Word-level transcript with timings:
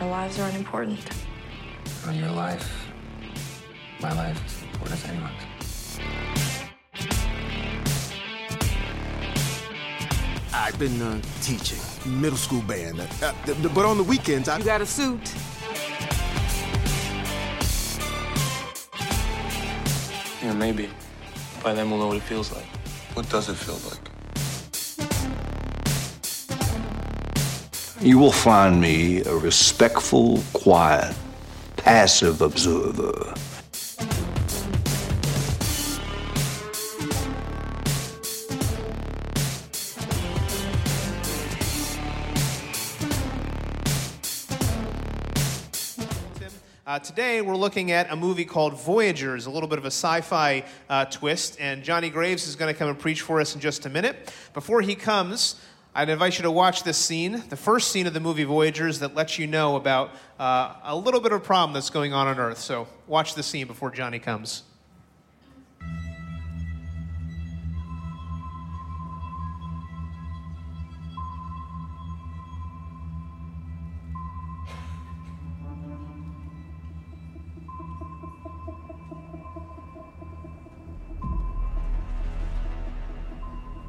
Our 0.00 0.08
lives 0.08 0.38
are 0.38 0.48
unimportant. 0.48 1.00
Well, 2.04 2.14
your 2.14 2.30
life, 2.30 2.86
my 4.00 4.12
life, 4.12 4.38
is 4.46 4.62
important 4.62 4.92
as 5.04 5.08
anyone's. 5.08 6.00
I've 10.52 10.78
been 10.78 11.00
uh, 11.00 11.20
teaching 11.42 11.78
middle 12.20 12.36
school 12.36 12.62
band, 12.62 13.00
uh, 13.00 13.04
uh, 13.22 13.32
th- 13.44 13.56
th- 13.58 13.74
but 13.74 13.84
on 13.84 13.96
the 13.96 14.02
weekends 14.04 14.48
I 14.48 14.58
You 14.58 14.64
got 14.64 14.80
a 14.80 14.86
suit? 14.86 15.32
Yeah, 20.42 20.52
maybe. 20.54 20.90
By 21.62 21.74
then 21.74 21.90
we'll 21.90 21.98
know 21.98 22.08
what 22.08 22.16
it 22.18 22.22
feels 22.22 22.52
like. 22.52 22.66
What 23.14 23.28
does 23.30 23.48
it 23.48 23.54
feel 23.54 23.78
like? 23.90 24.05
You 28.00 28.18
will 28.18 28.32
find 28.32 28.78
me 28.78 29.22
a 29.22 29.34
respectful, 29.34 30.42
quiet, 30.52 31.16
passive 31.78 32.42
observer. 32.42 33.34
Uh, 46.86 46.98
today, 46.98 47.40
we're 47.40 47.56
looking 47.56 47.92
at 47.92 48.12
a 48.12 48.16
movie 48.16 48.44
called 48.44 48.74
Voyagers, 48.74 49.46
a 49.46 49.50
little 49.50 49.68
bit 49.68 49.78
of 49.78 49.84
a 49.84 49.88
sci 49.88 50.20
fi 50.20 50.64
uh, 50.90 51.06
twist, 51.06 51.56
and 51.58 51.82
Johnny 51.82 52.10
Graves 52.10 52.46
is 52.46 52.56
going 52.56 52.72
to 52.72 52.78
come 52.78 52.90
and 52.90 52.98
preach 52.98 53.22
for 53.22 53.40
us 53.40 53.54
in 53.54 53.60
just 53.60 53.86
a 53.86 53.88
minute. 53.88 54.30
Before 54.52 54.82
he 54.82 54.94
comes, 54.94 55.56
I'd 55.98 56.10
invite 56.10 56.36
you 56.36 56.42
to 56.42 56.50
watch 56.50 56.82
this 56.82 56.98
scene, 56.98 57.42
the 57.48 57.56
first 57.56 57.90
scene 57.90 58.06
of 58.06 58.12
the 58.12 58.20
movie 58.20 58.44
Voyagers, 58.44 58.98
that 58.98 59.14
lets 59.14 59.38
you 59.38 59.46
know 59.46 59.76
about 59.76 60.10
uh, 60.38 60.74
a 60.84 60.94
little 60.94 61.20
bit 61.20 61.32
of 61.32 61.40
a 61.40 61.42
problem 61.42 61.72
that's 61.72 61.88
going 61.88 62.12
on 62.12 62.26
on 62.26 62.38
Earth. 62.38 62.58
So, 62.58 62.86
watch 63.06 63.32
the 63.32 63.42
scene 63.42 63.66
before 63.66 63.90
Johnny 63.90 64.18
comes. 64.18 64.64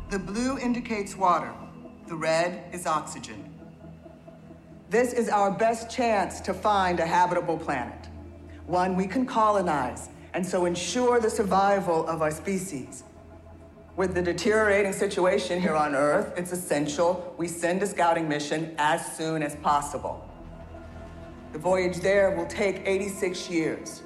The 0.09 0.19
blue 0.19 0.57
indicates 0.57 1.17
water, 1.17 1.53
the 2.07 2.15
red 2.15 2.63
is 2.73 2.87
oxygen. 2.87 3.53
This 4.89 5.11
is 5.11 5.27
our 5.27 5.51
best 5.51 5.91
chance 5.91 6.39
to 6.41 6.53
find 6.53 7.01
a 7.01 7.05
habitable 7.05 7.57
planet, 7.57 8.07
one 8.65 8.95
we 8.95 9.05
can 9.05 9.25
colonize 9.25 10.09
and 10.33 10.45
so 10.45 10.65
ensure 10.65 11.19
the 11.19 11.29
survival 11.29 12.07
of 12.07 12.21
our 12.21 12.31
species. 12.31 13.03
With 13.97 14.13
the 14.13 14.21
deteriorating 14.21 14.93
situation 14.93 15.59
here 15.59 15.75
on 15.75 15.95
Earth, 15.95 16.31
it's 16.37 16.53
essential 16.53 17.33
we 17.37 17.47
send 17.47 17.83
a 17.83 17.87
scouting 17.87 18.29
mission 18.29 18.75
as 18.77 19.17
soon 19.17 19.43
as 19.43 19.55
possible. 19.57 20.23
The 21.51 21.59
voyage 21.59 21.97
there 22.01 22.31
will 22.31 22.45
take 22.45 22.83
86 22.85 23.49
years. 23.49 24.03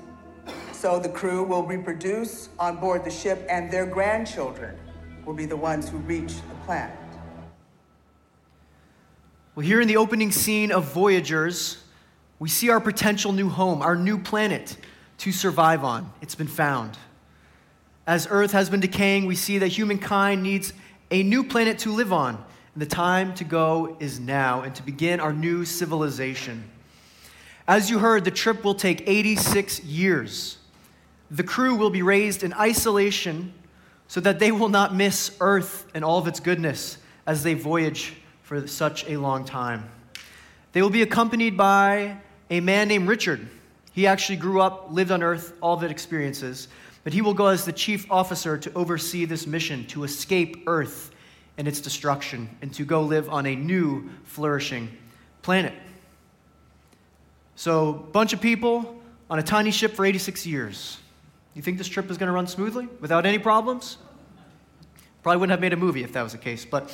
So 0.72 1.00
the 1.00 1.10
crew 1.10 1.44
will 1.44 1.64
reproduce 1.64 2.50
on 2.58 2.78
board 2.78 3.04
the 3.04 3.12
ship, 3.12 3.46
and 3.50 3.70
their 3.70 3.86
grandchildren 3.86 4.80
will 5.26 5.34
be 5.34 5.46
the 5.46 5.58
ones 5.58 5.90
who 5.90 5.98
reach 5.98 6.34
the 6.34 6.56
planet. 6.66 6.98
Well, 9.54 9.66
here 9.66 9.82
in 9.82 9.90
the 9.90 9.98
opening 9.98 10.32
scene 10.32 10.72
of 10.72 10.94
Voyagers, 10.94 11.84
we 12.40 12.48
see 12.48 12.70
our 12.70 12.80
potential 12.80 13.34
new 13.34 13.50
home, 13.50 13.82
our 13.82 13.98
new 13.98 14.18
planet 14.18 14.78
to 15.18 15.34
survive 15.34 15.84
on. 15.84 16.10
It's 16.22 16.36
been 16.36 16.48
found. 16.48 16.98
As 18.08 18.30
Earth 18.30 18.54
has 18.54 18.70
been 18.70 18.80
decaying, 18.80 19.26
we 19.26 19.36
see 19.36 19.58
that 19.58 19.68
humankind 19.68 20.42
needs 20.42 20.72
a 21.12 21.22
new 21.24 21.44
planet 21.44 21.80
to 21.80 21.92
live 21.92 22.14
on. 22.14 22.36
And 22.76 22.82
the 22.82 22.86
time 22.86 23.34
to 23.36 23.44
go 23.44 23.98
is 24.00 24.22
now 24.22 24.62
and 24.62 24.74
to 24.76 24.84
begin 24.84 25.20
our 25.20 25.34
new 25.34 25.66
civilization. 25.66 26.64
As 27.68 27.90
you 27.90 28.00
heard, 28.00 28.24
the 28.24 28.32
trip 28.32 28.64
will 28.64 28.74
take 28.74 29.04
86 29.06 29.84
years. 29.84 30.60
The 31.30 31.44
crew 31.44 31.76
will 31.76 31.90
be 31.90 32.04
raised 32.04 32.42
in 32.44 32.54
isolation 32.54 33.52
so 34.08 34.22
that 34.22 34.40
they 34.40 34.54
will 34.54 34.70
not 34.70 34.96
miss 34.96 35.36
Earth 35.42 35.88
and 35.94 36.06
all 36.06 36.20
of 36.20 36.28
its 36.30 36.40
goodness 36.40 36.98
as 37.28 37.44
they 37.44 37.54
voyage 37.54 38.14
for 38.52 38.68
such 38.68 39.06
a 39.08 39.16
long 39.16 39.46
time. 39.46 39.90
They 40.74 40.82
will 40.82 40.90
be 40.90 41.04
accompanied 41.04 41.56
by 41.56 42.18
a 42.50 42.60
man 42.60 42.90
named 42.90 43.08
Richard. 43.08 43.48
He 43.94 44.08
actually 44.08 44.36
grew 44.36 44.60
up, 44.60 44.92
lived 44.92 45.10
on 45.10 45.24
Earth, 45.24 45.54
all 45.62 45.76
of 45.76 45.84
its 45.84 45.92
experiences, 45.94 46.68
but 47.06 47.14
he 47.14 47.22
will 47.22 47.34
go 47.34 47.48
as 47.48 47.64
the 47.64 47.72
chief 47.72 48.12
officer 48.12 48.58
to 48.58 48.74
oversee 48.74 49.24
this 49.24 49.48
mission 49.48 49.86
to 49.88 50.04
escape 50.04 50.66
Earth 50.68 51.12
and 51.58 51.66
its 51.66 51.80
destruction 51.80 52.50
and 52.62 52.74
to 52.74 52.84
go 52.84 53.04
live 53.04 53.30
on 53.30 53.46
a 53.46 53.56
new, 53.56 54.10
flourishing 54.26 54.90
planet. 55.44 55.72
So, 57.56 57.94
bunch 57.94 58.34
of 58.34 58.42
people 58.42 59.02
on 59.30 59.40
a 59.40 59.44
tiny 59.44 59.72
ship 59.72 59.94
for 59.94 60.06
86 60.06 60.46
years. 60.46 60.98
You 61.54 61.62
think 61.62 61.78
this 61.78 61.88
trip 61.88 62.12
is 62.12 62.18
going 62.18 62.28
to 62.28 62.34
run 62.34 62.48
smoothly 62.48 62.90
without 63.00 63.26
any 63.26 63.40
problems? 63.40 63.98
Probably 65.24 65.40
wouldn't 65.40 65.52
have 65.52 65.62
made 65.62 65.72
a 65.72 65.78
movie 65.78 66.04
if 66.04 66.12
that 66.12 66.24
was 66.24 66.34
the 66.34 66.38
case. 66.38 66.66
But 66.66 66.90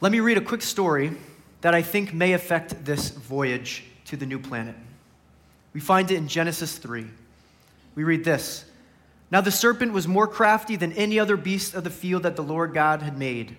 let 0.00 0.12
me 0.12 0.20
read 0.20 0.38
a 0.38 0.42
quick 0.42 0.62
story 0.62 1.12
that 1.60 1.74
I 1.74 1.82
think 1.82 2.14
may 2.14 2.32
affect 2.32 2.84
this 2.84 3.10
voyage 3.10 3.84
to 4.06 4.16
the 4.16 4.24
new 4.26 4.38
planet. 4.38 4.74
We 5.74 5.80
find 5.80 6.10
it 6.10 6.16
in 6.16 6.26
Genesis 6.26 6.78
3. 6.78 7.06
We 7.94 8.04
read 8.04 8.24
this 8.24 8.64
Now 9.30 9.40
the 9.40 9.50
serpent 9.50 9.92
was 9.92 10.08
more 10.08 10.26
crafty 10.26 10.76
than 10.76 10.92
any 10.92 11.18
other 11.18 11.36
beast 11.36 11.74
of 11.74 11.84
the 11.84 11.90
field 11.90 12.22
that 12.22 12.36
the 12.36 12.42
Lord 12.42 12.72
God 12.72 13.02
had 13.02 13.18
made. 13.18 13.56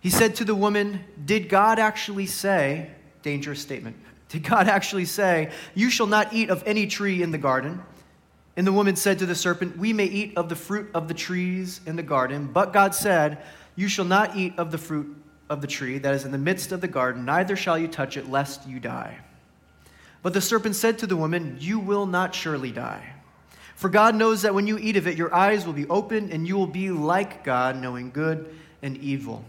He 0.00 0.10
said 0.10 0.34
to 0.36 0.44
the 0.44 0.54
woman, 0.54 1.00
Did 1.24 1.48
God 1.48 1.78
actually 1.78 2.26
say, 2.26 2.90
dangerous 3.22 3.60
statement, 3.60 3.96
did 4.28 4.42
God 4.42 4.68
actually 4.68 5.06
say, 5.06 5.50
You 5.74 5.88
shall 5.88 6.06
not 6.06 6.32
eat 6.34 6.50
of 6.50 6.62
any 6.66 6.86
tree 6.86 7.22
in 7.22 7.30
the 7.30 7.38
garden? 7.38 7.82
And 8.56 8.66
the 8.66 8.72
woman 8.72 8.96
said 8.96 9.18
to 9.20 9.26
the 9.26 9.34
serpent, 9.34 9.78
We 9.78 9.94
may 9.94 10.04
eat 10.04 10.36
of 10.36 10.50
the 10.50 10.56
fruit 10.56 10.90
of 10.92 11.08
the 11.08 11.14
trees 11.14 11.80
in 11.86 11.96
the 11.96 12.02
garden, 12.02 12.50
but 12.52 12.74
God 12.74 12.94
said, 12.94 13.42
You 13.74 13.88
shall 13.88 14.04
not 14.04 14.36
eat 14.36 14.52
of 14.58 14.70
the 14.70 14.78
fruit 14.78 15.16
of 15.48 15.60
the 15.60 15.66
tree 15.66 15.98
that 15.98 16.14
is 16.14 16.24
in 16.24 16.32
the 16.32 16.38
midst 16.38 16.72
of 16.72 16.80
the 16.80 16.88
garden, 16.88 17.24
neither 17.24 17.56
shall 17.56 17.78
you 17.78 17.88
touch 17.88 18.16
it, 18.16 18.30
lest 18.30 18.66
you 18.66 18.80
die. 18.80 19.18
But 20.22 20.34
the 20.34 20.40
serpent 20.40 20.76
said 20.76 20.98
to 20.98 21.06
the 21.06 21.16
woman, 21.16 21.56
You 21.60 21.78
will 21.78 22.06
not 22.06 22.34
surely 22.34 22.70
die. 22.70 23.12
For 23.74 23.88
God 23.88 24.14
knows 24.14 24.42
that 24.42 24.54
when 24.54 24.66
you 24.66 24.78
eat 24.78 24.96
of 24.96 25.08
it, 25.08 25.16
your 25.16 25.34
eyes 25.34 25.66
will 25.66 25.72
be 25.72 25.88
opened, 25.88 26.30
and 26.30 26.46
you 26.46 26.56
will 26.56 26.68
be 26.68 26.90
like 26.90 27.42
God, 27.42 27.76
knowing 27.76 28.10
good 28.10 28.54
and 28.80 28.96
evil. 28.98 29.44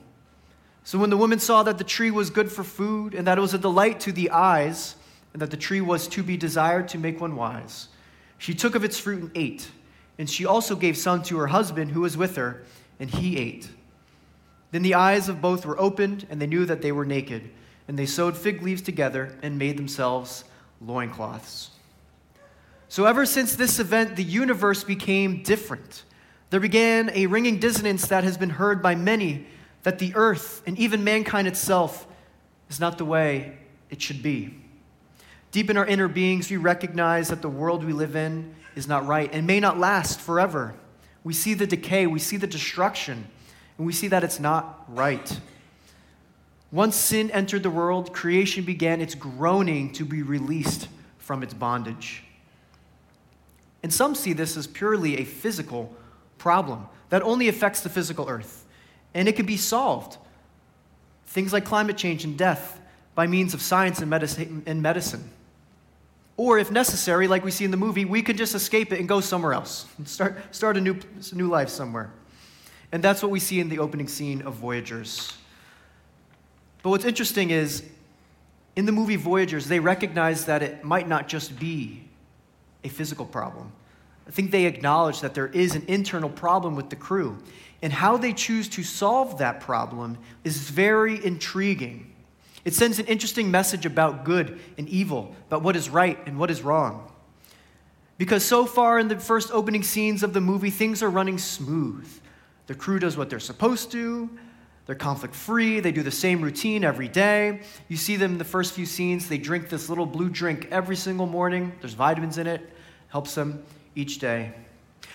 So 0.83 0.97
when 0.97 1.11
the 1.11 1.17
woman 1.17 1.39
saw 1.39 1.63
that 1.63 1.77
the 1.77 1.83
tree 1.83 2.11
was 2.11 2.29
good 2.29 2.51
for 2.51 2.63
food, 2.63 3.13
and 3.13 3.27
that 3.27 3.37
it 3.37 3.41
was 3.41 3.53
a 3.53 3.59
delight 3.59 3.99
to 4.01 4.11
the 4.11 4.31
eyes, 4.31 4.95
and 5.31 5.41
that 5.41 5.51
the 5.51 5.57
tree 5.57 5.81
was 5.81 6.07
to 6.09 6.23
be 6.23 6.35
desired 6.35 6.87
to 6.89 6.97
make 6.97 7.21
one 7.21 7.35
wise, 7.35 7.89
she 8.37 8.53
took 8.53 8.75
of 8.75 8.83
its 8.83 8.99
fruit 8.99 9.21
and 9.21 9.31
ate. 9.35 9.69
And 10.17 10.29
she 10.29 10.45
also 10.45 10.75
gave 10.75 10.97
some 10.97 11.23
to 11.23 11.37
her 11.37 11.47
husband 11.47 11.91
who 11.91 12.01
was 12.01 12.17
with 12.17 12.35
her, 12.35 12.63
and 12.99 13.09
he 13.09 13.37
ate. 13.37 13.69
Then 14.73 14.81
the 14.81 14.95
eyes 14.95 15.29
of 15.29 15.39
both 15.39 15.67
were 15.67 15.79
opened, 15.79 16.25
and 16.31 16.41
they 16.41 16.47
knew 16.47 16.65
that 16.65 16.81
they 16.81 16.91
were 16.91 17.05
naked. 17.05 17.47
And 17.87 17.97
they 17.97 18.07
sewed 18.07 18.35
fig 18.35 18.63
leaves 18.63 18.81
together 18.81 19.37
and 19.43 19.59
made 19.59 19.77
themselves 19.77 20.45
loincloths. 20.81 21.69
So, 22.89 23.05
ever 23.05 23.27
since 23.27 23.55
this 23.55 23.77
event, 23.77 24.15
the 24.15 24.23
universe 24.23 24.83
became 24.83 25.43
different. 25.43 26.05
There 26.49 26.59
began 26.59 27.11
a 27.13 27.27
ringing 27.27 27.59
dissonance 27.59 28.07
that 28.07 28.23
has 28.23 28.35
been 28.35 28.49
heard 28.49 28.81
by 28.81 28.95
many 28.95 29.45
that 29.83 29.99
the 29.99 30.11
earth 30.15 30.63
and 30.65 30.75
even 30.79 31.03
mankind 31.03 31.47
itself 31.47 32.07
is 32.67 32.79
not 32.79 32.97
the 32.97 33.05
way 33.05 33.59
it 33.91 34.01
should 34.01 34.23
be. 34.23 34.55
Deep 35.51 35.69
in 35.69 35.77
our 35.77 35.85
inner 35.85 36.07
beings, 36.07 36.49
we 36.49 36.57
recognize 36.57 37.27
that 37.27 37.43
the 37.43 37.49
world 37.49 37.85
we 37.85 37.93
live 37.93 38.15
in 38.15 38.55
is 38.75 38.87
not 38.87 39.05
right 39.05 39.29
and 39.33 39.45
may 39.45 39.59
not 39.59 39.77
last 39.77 40.19
forever. 40.19 40.73
We 41.23 41.33
see 41.33 41.53
the 41.53 41.67
decay, 41.67 42.07
we 42.07 42.17
see 42.17 42.37
the 42.37 42.47
destruction, 42.47 43.27
and 43.77 43.87
we 43.87 43.93
see 43.93 44.07
that 44.07 44.23
it's 44.23 44.39
not 44.39 44.83
right. 44.87 45.39
Once 46.71 46.95
sin 46.95 47.29
entered 47.31 47.63
the 47.63 47.69
world, 47.69 48.13
creation 48.13 48.63
began 48.63 48.99
its 48.99 49.15
groaning 49.15 49.91
to 49.93 50.03
be 50.03 50.23
released 50.23 50.87
from 51.19 51.43
its 51.43 51.53
bondage. 51.53 52.23
And 53.83 53.93
some 53.93 54.15
see 54.15 54.33
this 54.33 54.57
as 54.57 54.65
purely 54.65 55.19
a 55.19 55.25
physical 55.25 55.93
problem 56.37 56.87
that 57.09 57.21
only 57.21 57.47
affects 57.47 57.81
the 57.81 57.89
physical 57.89 58.27
earth, 58.27 58.65
and 59.13 59.27
it 59.27 59.35
can 59.35 59.45
be 59.45 59.57
solved. 59.57 60.17
Things 61.27 61.53
like 61.53 61.65
climate 61.65 61.97
change 61.97 62.23
and 62.23 62.37
death 62.37 62.79
by 63.13 63.27
means 63.27 63.53
of 63.53 63.61
science 63.61 63.99
and 63.99 64.09
medicine. 64.09 65.29
Or, 66.35 66.57
if 66.57 66.71
necessary, 66.71 67.27
like 67.27 67.43
we 67.43 67.51
see 67.51 67.65
in 67.65 67.71
the 67.71 67.77
movie, 67.77 68.05
we 68.05 68.23
could 68.23 68.37
just 68.37 68.55
escape 68.55 68.91
it 68.91 68.99
and 68.99 69.07
go 69.07 69.21
somewhere 69.21 69.53
else 69.53 69.85
and 69.97 70.07
start, 70.17 70.37
start 70.51 70.77
a 70.77 70.81
new, 70.81 70.97
new 71.33 71.47
life 71.47 71.69
somewhere. 71.69 72.11
And 72.93 73.03
that's 73.03 73.23
what 73.23 73.31
we 73.31 73.39
see 73.39 73.59
in 73.59 73.69
the 73.69 73.79
opening 73.79 74.07
scene 74.07 74.43
of 74.43 74.53
Voyagers. 74.53 75.33
But 76.83 76.91
what's 76.91 77.05
interesting 77.05 77.49
is 77.49 77.83
In 78.75 78.85
the 78.85 78.91
movie 78.91 79.15
Voyagers, 79.15 79.67
they 79.67 79.79
recognize 79.79 80.45
that 80.45 80.63
it 80.63 80.83
might 80.83 81.07
not 81.07 81.27
just 81.27 81.59
be 81.59 82.03
a 82.83 82.89
physical 82.89 83.25
problem. 83.25 83.71
I 84.27 84.31
think 84.31 84.51
they 84.51 84.65
acknowledge 84.65 85.21
that 85.21 85.33
there 85.33 85.47
is 85.47 85.75
an 85.75 85.83
internal 85.87 86.29
problem 86.29 86.75
with 86.75 86.89
the 86.89 86.95
crew. 86.95 87.37
And 87.81 87.91
how 87.91 88.17
they 88.17 88.31
choose 88.31 88.69
to 88.69 88.83
solve 88.83 89.39
that 89.39 89.59
problem 89.59 90.17
is 90.43 90.57
very 90.69 91.23
intriguing. 91.23 92.13
It 92.63 92.73
sends 92.73 92.97
an 92.97 93.05
interesting 93.07 93.51
message 93.51 93.85
about 93.85 94.23
good 94.23 94.59
and 94.77 94.87
evil, 94.87 95.35
about 95.47 95.63
what 95.63 95.75
is 95.75 95.89
right 95.89 96.17
and 96.25 96.39
what 96.39 96.49
is 96.49 96.61
wrong. 96.61 97.11
Because 98.17 98.45
so 98.45 98.65
far 98.65 98.99
in 98.99 99.07
the 99.07 99.19
first 99.19 99.51
opening 99.51 99.83
scenes 99.83 100.23
of 100.23 100.33
the 100.33 100.41
movie, 100.41 100.69
things 100.69 101.03
are 101.03 101.09
running 101.09 101.37
smooth. 101.37 102.07
The 102.73 102.79
crew 102.79 102.97
does 102.97 103.15
what 103.15 103.29
they're 103.29 103.39
supposed 103.39 103.91
to, 103.91 104.27
they're 104.87 104.95
conflict 104.95 105.35
free, 105.35 105.79
they 105.79 105.91
do 105.91 106.01
the 106.01 106.09
same 106.09 106.41
routine 106.41 106.83
every 106.83 107.07
day. 107.07 107.61
You 107.87 107.97
see 107.97 108.15
them 108.15 108.31
in 108.31 108.37
the 108.39 108.43
first 108.43 108.73
few 108.73 108.87
scenes, 108.87 109.29
they 109.29 109.37
drink 109.37 109.69
this 109.69 109.89
little 109.89 110.07
blue 110.07 110.27
drink 110.27 110.69
every 110.71 110.95
single 110.95 111.27
morning. 111.27 111.73
There's 111.81 111.93
vitamins 111.93 112.39
in 112.39 112.47
it, 112.47 112.67
helps 113.09 113.35
them 113.35 113.63
each 113.93 114.17
day. 114.17 114.53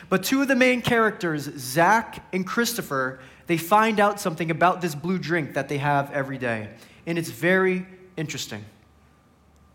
But 0.08 0.22
two 0.22 0.40
of 0.40 0.46
the 0.46 0.54
main 0.54 0.82
characters, 0.82 1.50
Zach 1.58 2.24
and 2.32 2.46
Christopher, 2.46 3.18
they 3.48 3.56
find 3.56 3.98
out 3.98 4.20
something 4.20 4.52
about 4.52 4.80
this 4.80 4.94
blue 4.94 5.18
drink 5.18 5.54
that 5.54 5.68
they 5.68 5.78
have 5.78 6.12
every 6.12 6.38
day. 6.38 6.68
And 7.06 7.18
it's 7.18 7.30
very 7.30 7.88
interesting. 8.16 8.64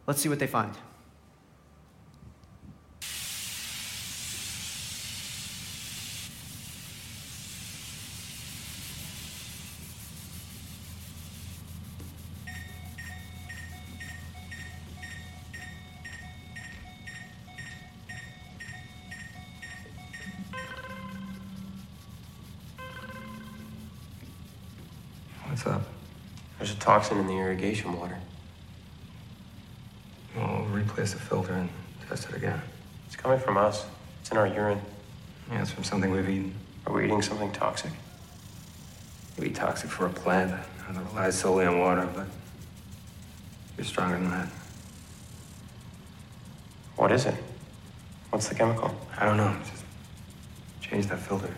Let's 0.08 0.22
see 0.22 0.30
what 0.30 0.40
they 0.40 0.48
find. 0.48 0.74
What's 25.64 25.78
up? 25.78 25.82
Uh, 25.82 25.86
There's 26.58 26.72
a 26.72 26.76
toxin 26.76 27.20
in 27.20 27.28
the 27.28 27.38
irrigation 27.38 27.98
water. 27.98 28.18
We'll 30.36 30.66
replace 30.66 31.14
the 31.14 31.20
filter 31.20 31.54
and 31.54 31.70
test 32.10 32.30
it 32.30 32.36
again. 32.36 32.62
It's 33.06 33.16
coming 33.16 33.40
from 33.40 33.56
us. 33.56 33.86
It's 34.20 34.30
in 34.32 34.36
our 34.36 34.48
urine. 34.48 34.82
Yeah, 35.50 35.62
it's 35.62 35.72
from 35.72 35.86
something 35.86 36.12
we've 36.12 36.28
eaten. 36.28 36.54
Are 36.86 36.92
we 36.92 37.06
eating 37.06 37.22
something 37.22 37.50
toxic? 37.54 37.92
It'd 39.38 39.44
be 39.46 39.52
toxic 39.52 39.90
for 39.90 40.06
a 40.06 40.10
plant 40.10 40.52
that 40.52 41.06
relies 41.14 41.40
solely 41.40 41.66
on 41.66 41.80
water, 41.80 42.10
but 42.14 42.28
you're 43.78 43.86
stronger 43.86 44.18
than 44.18 44.32
that. 44.32 44.50
What 46.98 47.14
is 47.14 47.26
it? 47.26 47.36
What's 48.32 48.50
the 48.50 48.56
chemical? 48.56 48.94
I 49.18 49.26
don't 49.26 49.38
know. 49.38 49.56
Just 49.72 49.86
change 50.82 51.08
that 51.08 51.20
filter. 51.20 51.54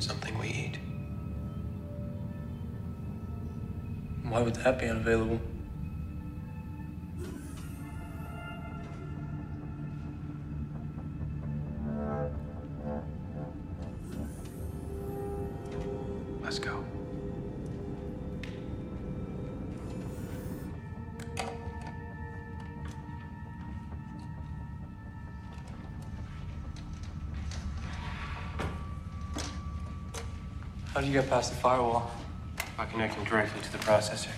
Something 0.00 0.38
we 0.38 0.48
eat. 0.48 0.78
Why 4.28 4.40
would 4.42 4.54
that 4.56 4.78
be 4.78 4.86
unavailable? 4.86 5.40
You 31.08 31.20
get 31.20 31.30
past 31.30 31.50
the 31.50 31.56
firewall? 31.56 32.10
By 32.76 32.84
connecting 32.86 33.24
directly 33.24 33.62
to 33.62 33.72
the 33.72 33.78
processor. 33.78 34.30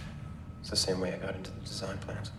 It's 0.60 0.70
the 0.70 0.76
same 0.76 1.00
way 1.00 1.12
I 1.12 1.18
got 1.18 1.34
into 1.34 1.50
the 1.50 1.60
design 1.60 1.98
plans. 1.98 2.30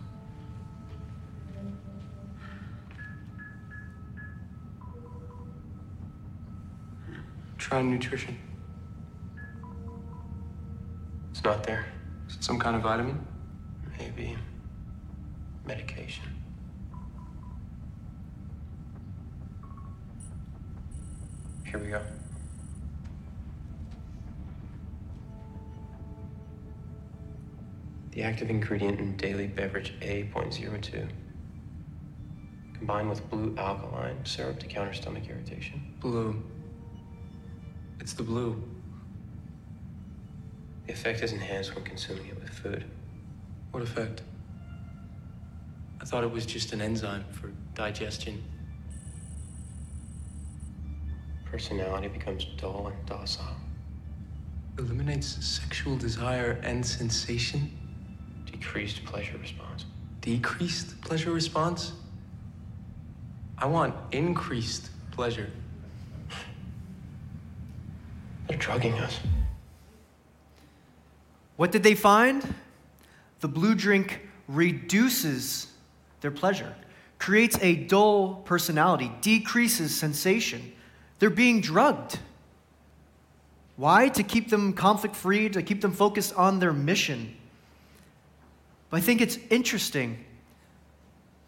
Try 7.58 7.82
nutrition. 7.82 8.38
It's 11.30 11.44
not 11.44 11.62
there. 11.64 11.86
Is 12.28 12.36
it 12.36 12.44
some 12.44 12.58
kind 12.58 12.74
of 12.74 12.82
vitamin? 12.82 13.24
Maybe 13.98 14.36
medication. 15.64 16.24
The 28.12 28.22
active 28.22 28.50
ingredient 28.50 29.00
in 29.00 29.16
daily 29.16 29.46
beverage 29.46 29.94
A.02. 30.02 31.08
Combined 32.74 33.08
with 33.08 33.28
blue 33.30 33.54
alkaline 33.56 34.22
syrup 34.24 34.58
to 34.60 34.66
counter 34.66 34.92
stomach 34.92 35.28
irritation. 35.28 35.94
Blue. 35.98 36.42
It's 38.00 38.12
the 38.12 38.22
blue. 38.22 38.62
The 40.86 40.92
effect 40.92 41.22
is 41.22 41.32
enhanced 41.32 41.74
when 41.74 41.84
consuming 41.84 42.26
it 42.26 42.38
with 42.38 42.50
food. 42.50 42.84
What 43.70 43.82
effect? 43.82 44.20
I 46.02 46.04
thought 46.04 46.22
it 46.22 46.30
was 46.30 46.44
just 46.44 46.74
an 46.74 46.82
enzyme 46.82 47.24
for 47.30 47.50
digestion. 47.74 48.44
Personality 51.46 52.08
becomes 52.08 52.44
dull 52.58 52.88
and 52.88 53.06
docile. 53.06 53.56
Eliminates 54.78 55.42
sexual 55.46 55.96
desire 55.96 56.60
and 56.62 56.84
sensation. 56.84 57.70
Decreased 58.62 59.04
pleasure 59.04 59.36
response. 59.38 59.86
Decreased 60.20 61.00
pleasure 61.00 61.32
response? 61.32 61.92
I 63.58 63.66
want 63.66 63.92
increased 64.12 64.90
pleasure. 65.10 65.50
They're 68.46 68.56
drugging 68.56 68.94
us. 68.94 69.18
What 71.56 71.72
did 71.72 71.82
they 71.82 71.96
find? 71.96 72.54
The 73.40 73.48
blue 73.48 73.74
drink 73.74 74.20
reduces 74.46 75.66
their 76.20 76.30
pleasure, 76.30 76.72
creates 77.18 77.58
a 77.60 77.74
dull 77.74 78.36
personality, 78.44 79.10
decreases 79.22 79.92
sensation. 79.92 80.72
They're 81.18 81.30
being 81.30 81.60
drugged. 81.60 82.20
Why? 83.74 84.08
To 84.10 84.22
keep 84.22 84.50
them 84.50 84.72
conflict 84.72 85.16
free, 85.16 85.48
to 85.48 85.62
keep 85.62 85.80
them 85.80 85.92
focused 85.92 86.32
on 86.36 86.60
their 86.60 86.72
mission. 86.72 87.36
But 88.92 88.98
I 88.98 89.00
think 89.00 89.22
it's 89.22 89.38
interesting 89.48 90.22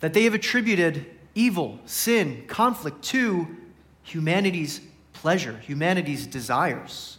that 0.00 0.14
they 0.14 0.24
have 0.24 0.32
attributed 0.32 1.04
evil, 1.34 1.78
sin, 1.84 2.44
conflict 2.46 3.02
to 3.02 3.46
humanity's 4.02 4.80
pleasure, 5.12 5.58
humanity's 5.58 6.26
desires. 6.26 7.18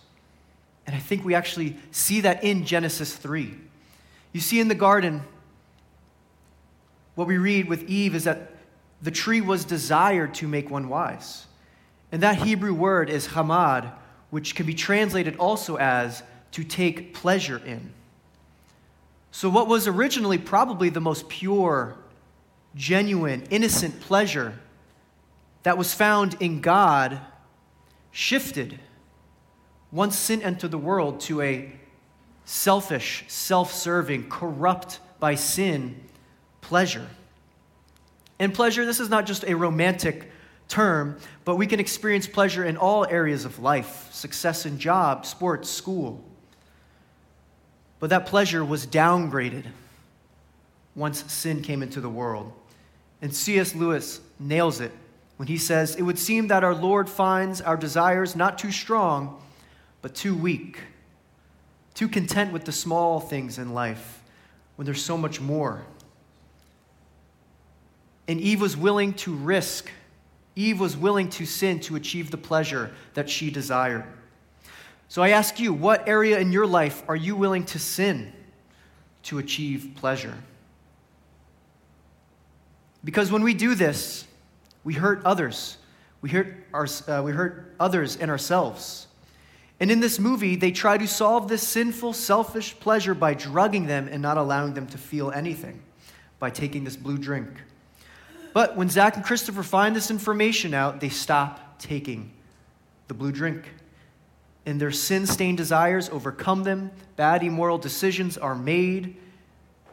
And 0.87 0.95
I 0.95 0.99
think 0.99 1.23
we 1.23 1.35
actually 1.35 1.77
see 1.91 2.21
that 2.21 2.43
in 2.43 2.65
Genesis 2.65 3.15
3. 3.15 3.53
You 4.31 4.41
see 4.41 4.59
in 4.59 4.67
the 4.67 4.73
garden, 4.73 5.21
what 7.13 7.27
we 7.27 7.37
read 7.37 7.69
with 7.69 7.83
Eve 7.83 8.15
is 8.15 8.23
that 8.23 8.51
the 9.03 9.11
tree 9.11 9.41
was 9.41 9.63
desired 9.63 10.33
to 10.35 10.47
make 10.47 10.71
one 10.71 10.89
wise. 10.89 11.45
And 12.11 12.23
that 12.23 12.37
Hebrew 12.37 12.73
word 12.73 13.11
is 13.11 13.27
hamad, 13.27 13.93
which 14.31 14.55
can 14.55 14.65
be 14.65 14.73
translated 14.73 15.35
also 15.35 15.75
as 15.75 16.23
to 16.53 16.63
take 16.63 17.13
pleasure 17.13 17.61
in. 17.63 17.93
So, 19.35 19.49
what 19.49 19.67
was 19.67 19.85
originally 19.85 20.37
probably 20.37 20.87
the 20.87 21.01
most 21.01 21.27
pure, 21.27 21.97
genuine, 22.73 23.43
innocent 23.49 23.99
pleasure 23.99 24.57
that 25.63 25.77
was 25.77 25.93
found 25.93 26.37
in 26.39 26.61
God 26.61 27.19
shifted 28.11 28.79
once 29.91 30.15
sin 30.15 30.41
entered 30.41 30.71
the 30.71 30.77
world 30.77 31.19
to 31.19 31.41
a 31.41 31.69
selfish, 32.45 33.25
self 33.27 33.73
serving, 33.73 34.29
corrupt 34.29 35.01
by 35.19 35.35
sin 35.35 35.99
pleasure. 36.61 37.05
And 38.39 38.53
pleasure, 38.53 38.85
this 38.85 39.01
is 39.01 39.09
not 39.09 39.25
just 39.25 39.43
a 39.43 39.53
romantic 39.53 40.31
term, 40.69 41.17
but 41.43 41.57
we 41.57 41.67
can 41.67 41.81
experience 41.81 42.25
pleasure 42.25 42.63
in 42.63 42.77
all 42.77 43.05
areas 43.05 43.43
of 43.43 43.59
life 43.59 44.07
success 44.13 44.65
in 44.65 44.79
job, 44.79 45.25
sports, 45.25 45.69
school. 45.69 46.23
But 48.05 48.11
that 48.11 48.27
pleasure 48.27 48.63
was 48.63 48.85
downgraded 48.85 49.65
once 50.93 51.23
sin 51.33 51.63
came 51.63 51.81
into 51.81 51.99
the 51.99 52.07
world. 52.07 52.53
And 53.19 53.33
C.S. 53.33 53.73
Lewis 53.73 54.21
nails 54.37 54.79
it 54.79 54.91
when 55.37 55.47
he 55.47 55.57
says, 55.57 55.95
It 55.95 56.03
would 56.03 56.19
seem 56.19 56.49
that 56.49 56.63
our 56.63 56.75
Lord 56.75 57.09
finds 57.09 57.61
our 57.61 57.75
desires 57.75 58.35
not 58.35 58.59
too 58.59 58.71
strong, 58.71 59.41
but 60.03 60.13
too 60.13 60.35
weak, 60.35 60.81
too 61.95 62.07
content 62.07 62.53
with 62.53 62.65
the 62.65 62.71
small 62.71 63.19
things 63.19 63.57
in 63.57 63.73
life 63.73 64.21
when 64.75 64.85
there's 64.85 65.03
so 65.03 65.17
much 65.17 65.41
more. 65.41 65.83
And 68.27 68.39
Eve 68.39 68.61
was 68.61 68.77
willing 68.77 69.13
to 69.13 69.33
risk, 69.33 69.89
Eve 70.55 70.79
was 70.79 70.95
willing 70.95 71.31
to 71.31 71.45
sin 71.47 71.79
to 71.79 71.95
achieve 71.95 72.29
the 72.29 72.37
pleasure 72.37 72.91
that 73.15 73.31
she 73.31 73.49
desired. 73.49 74.03
So 75.07 75.21
I 75.21 75.29
ask 75.29 75.59
you, 75.59 75.73
what 75.73 76.07
area 76.07 76.39
in 76.39 76.51
your 76.51 76.65
life 76.65 77.03
are 77.07 77.15
you 77.15 77.35
willing 77.35 77.63
to 77.65 77.79
sin 77.79 78.33
to 79.23 79.37
achieve 79.37 79.91
pleasure? 79.95 80.35
Because 83.03 83.31
when 83.31 83.43
we 83.43 83.53
do 83.53 83.75
this, 83.75 84.25
we 84.83 84.95
hurt 84.95 85.23
others. 85.25 85.77
We 86.21 86.29
hurt, 86.31 86.55
our, 86.73 86.87
uh, 87.07 87.21
we 87.23 87.31
hurt 87.31 87.75
others 87.79 88.17
and 88.17 88.31
ourselves. 88.31 89.07
And 89.79 89.91
in 89.91 89.99
this 89.99 90.19
movie, 90.19 90.55
they 90.55 90.71
try 90.71 90.97
to 90.97 91.07
solve 91.07 91.47
this 91.47 91.67
sinful, 91.67 92.13
selfish 92.13 92.79
pleasure 92.79 93.13
by 93.13 93.33
drugging 93.33 93.87
them 93.87 94.07
and 94.09 94.21
not 94.21 94.37
allowing 94.37 94.73
them 94.73 94.87
to 94.87 94.97
feel 94.97 95.31
anything 95.31 95.81
by 96.39 96.49
taking 96.49 96.83
this 96.83 96.95
blue 96.95 97.17
drink. 97.17 97.49
But 98.53 98.77
when 98.77 98.89
Zach 98.89 99.17
and 99.17 99.25
Christopher 99.25 99.63
find 99.63 99.95
this 99.95 100.09
information 100.09 100.73
out, 100.73 101.01
they 101.01 101.09
stop 101.09 101.77
taking 101.77 102.31
the 103.07 103.13
blue 103.13 103.31
drink. 103.31 103.69
And 104.65 104.81
their 104.81 104.91
sin 104.91 105.27
stained 105.27 105.57
desires 105.57 106.09
overcome 106.09 106.63
them, 106.63 106.91
bad, 107.15 107.43
immoral 107.43 107.77
decisions 107.77 108.37
are 108.37 108.55
made. 108.55 109.15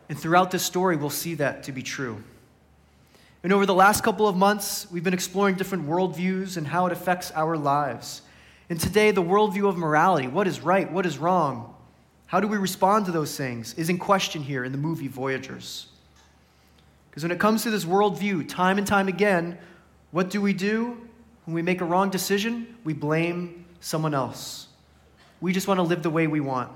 And 0.08 0.18
throughout 0.18 0.50
this 0.50 0.64
story, 0.64 0.96
we'll 0.96 1.10
see 1.10 1.34
that 1.34 1.64
to 1.64 1.72
be 1.72 1.82
true. 1.82 2.22
And 3.42 3.52
over 3.52 3.66
the 3.66 3.74
last 3.74 4.04
couple 4.04 4.28
of 4.28 4.36
months, 4.36 4.86
we've 4.90 5.02
been 5.02 5.14
exploring 5.14 5.56
different 5.56 5.88
worldviews 5.88 6.56
and 6.56 6.66
how 6.66 6.86
it 6.86 6.92
affects 6.92 7.32
our 7.32 7.56
lives. 7.56 8.22
And 8.70 8.80
today, 8.80 9.10
the 9.10 9.22
worldview 9.22 9.68
of 9.68 9.76
morality 9.76 10.28
what 10.28 10.46
is 10.46 10.60
right, 10.60 10.90
what 10.90 11.04
is 11.04 11.18
wrong, 11.18 11.74
how 12.26 12.40
do 12.40 12.48
we 12.48 12.56
respond 12.56 13.04
to 13.06 13.12
those 13.12 13.36
things 13.36 13.74
is 13.74 13.90
in 13.90 13.98
question 13.98 14.42
here 14.42 14.64
in 14.64 14.72
the 14.72 14.78
movie 14.78 15.08
Voyagers. 15.08 15.88
Because 17.10 17.24
when 17.24 17.32
it 17.32 17.38
comes 17.38 17.62
to 17.64 17.70
this 17.70 17.84
worldview, 17.84 18.48
time 18.48 18.78
and 18.78 18.86
time 18.86 19.08
again, 19.08 19.58
what 20.12 20.30
do 20.30 20.40
we 20.40 20.54
do? 20.54 20.96
When 21.44 21.54
we 21.54 21.60
make 21.60 21.82
a 21.82 21.84
wrong 21.84 22.08
decision, 22.08 22.74
we 22.84 22.94
blame 22.94 23.66
someone 23.82 24.14
else. 24.14 24.68
We 25.40 25.52
just 25.52 25.68
want 25.68 25.78
to 25.78 25.82
live 25.82 26.02
the 26.02 26.10
way 26.10 26.26
we 26.26 26.40
want. 26.40 26.70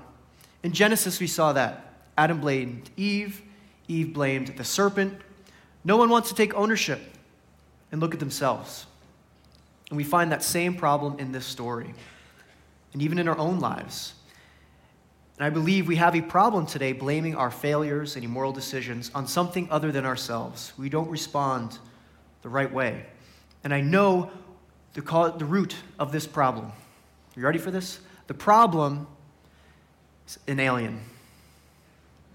In 0.61 0.73
Genesis, 0.73 1.19
we 1.19 1.27
saw 1.27 1.53
that. 1.53 1.95
Adam 2.17 2.39
blamed 2.39 2.89
Eve, 2.97 3.41
Eve 3.87 4.13
blamed 4.13 4.49
the 4.57 4.63
serpent, 4.63 5.19
no 5.83 5.97
one 5.97 6.09
wants 6.09 6.29
to 6.29 6.35
take 6.35 6.53
ownership 6.53 6.99
and 7.91 8.01
look 8.01 8.13
at 8.13 8.19
themselves. 8.19 8.85
And 9.89 9.97
we 9.97 10.03
find 10.03 10.31
that 10.31 10.43
same 10.43 10.75
problem 10.75 11.17
in 11.19 11.31
this 11.31 11.45
story, 11.45 11.93
and 12.91 13.01
even 13.01 13.19
in 13.19 13.27
our 13.27 13.37
own 13.37 13.59
lives. 13.59 14.13
And 15.37 15.45
I 15.45 15.49
believe 15.49 15.87
we 15.87 15.95
have 15.95 16.15
a 16.15 16.21
problem 16.21 16.65
today 16.65 16.91
blaming 16.91 17.35
our 17.35 17.51
failures 17.51 18.15
and 18.15 18.25
immoral 18.25 18.51
decisions 18.51 19.11
on 19.15 19.27
something 19.27 19.67
other 19.71 19.91
than 19.91 20.05
ourselves. 20.05 20.73
We 20.77 20.89
don't 20.89 21.09
respond 21.09 21.77
the 22.41 22.49
right 22.49 22.71
way. 22.71 23.05
And 23.63 23.73
I 23.73 23.79
know 23.79 24.31
the, 24.93 25.01
the 25.37 25.45
root 25.45 25.75
of 25.99 26.11
this 26.11 26.25
problem. 26.25 26.71
You 27.37 27.43
ready 27.43 27.59
for 27.59 27.69
this? 27.69 27.99
The 28.25 28.33
problem 28.33 29.05
is 30.27 30.39
an 30.47 30.59
alien. 30.59 30.99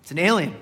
It's 0.01 0.13
an 0.13 0.21
alien. 0.21 0.55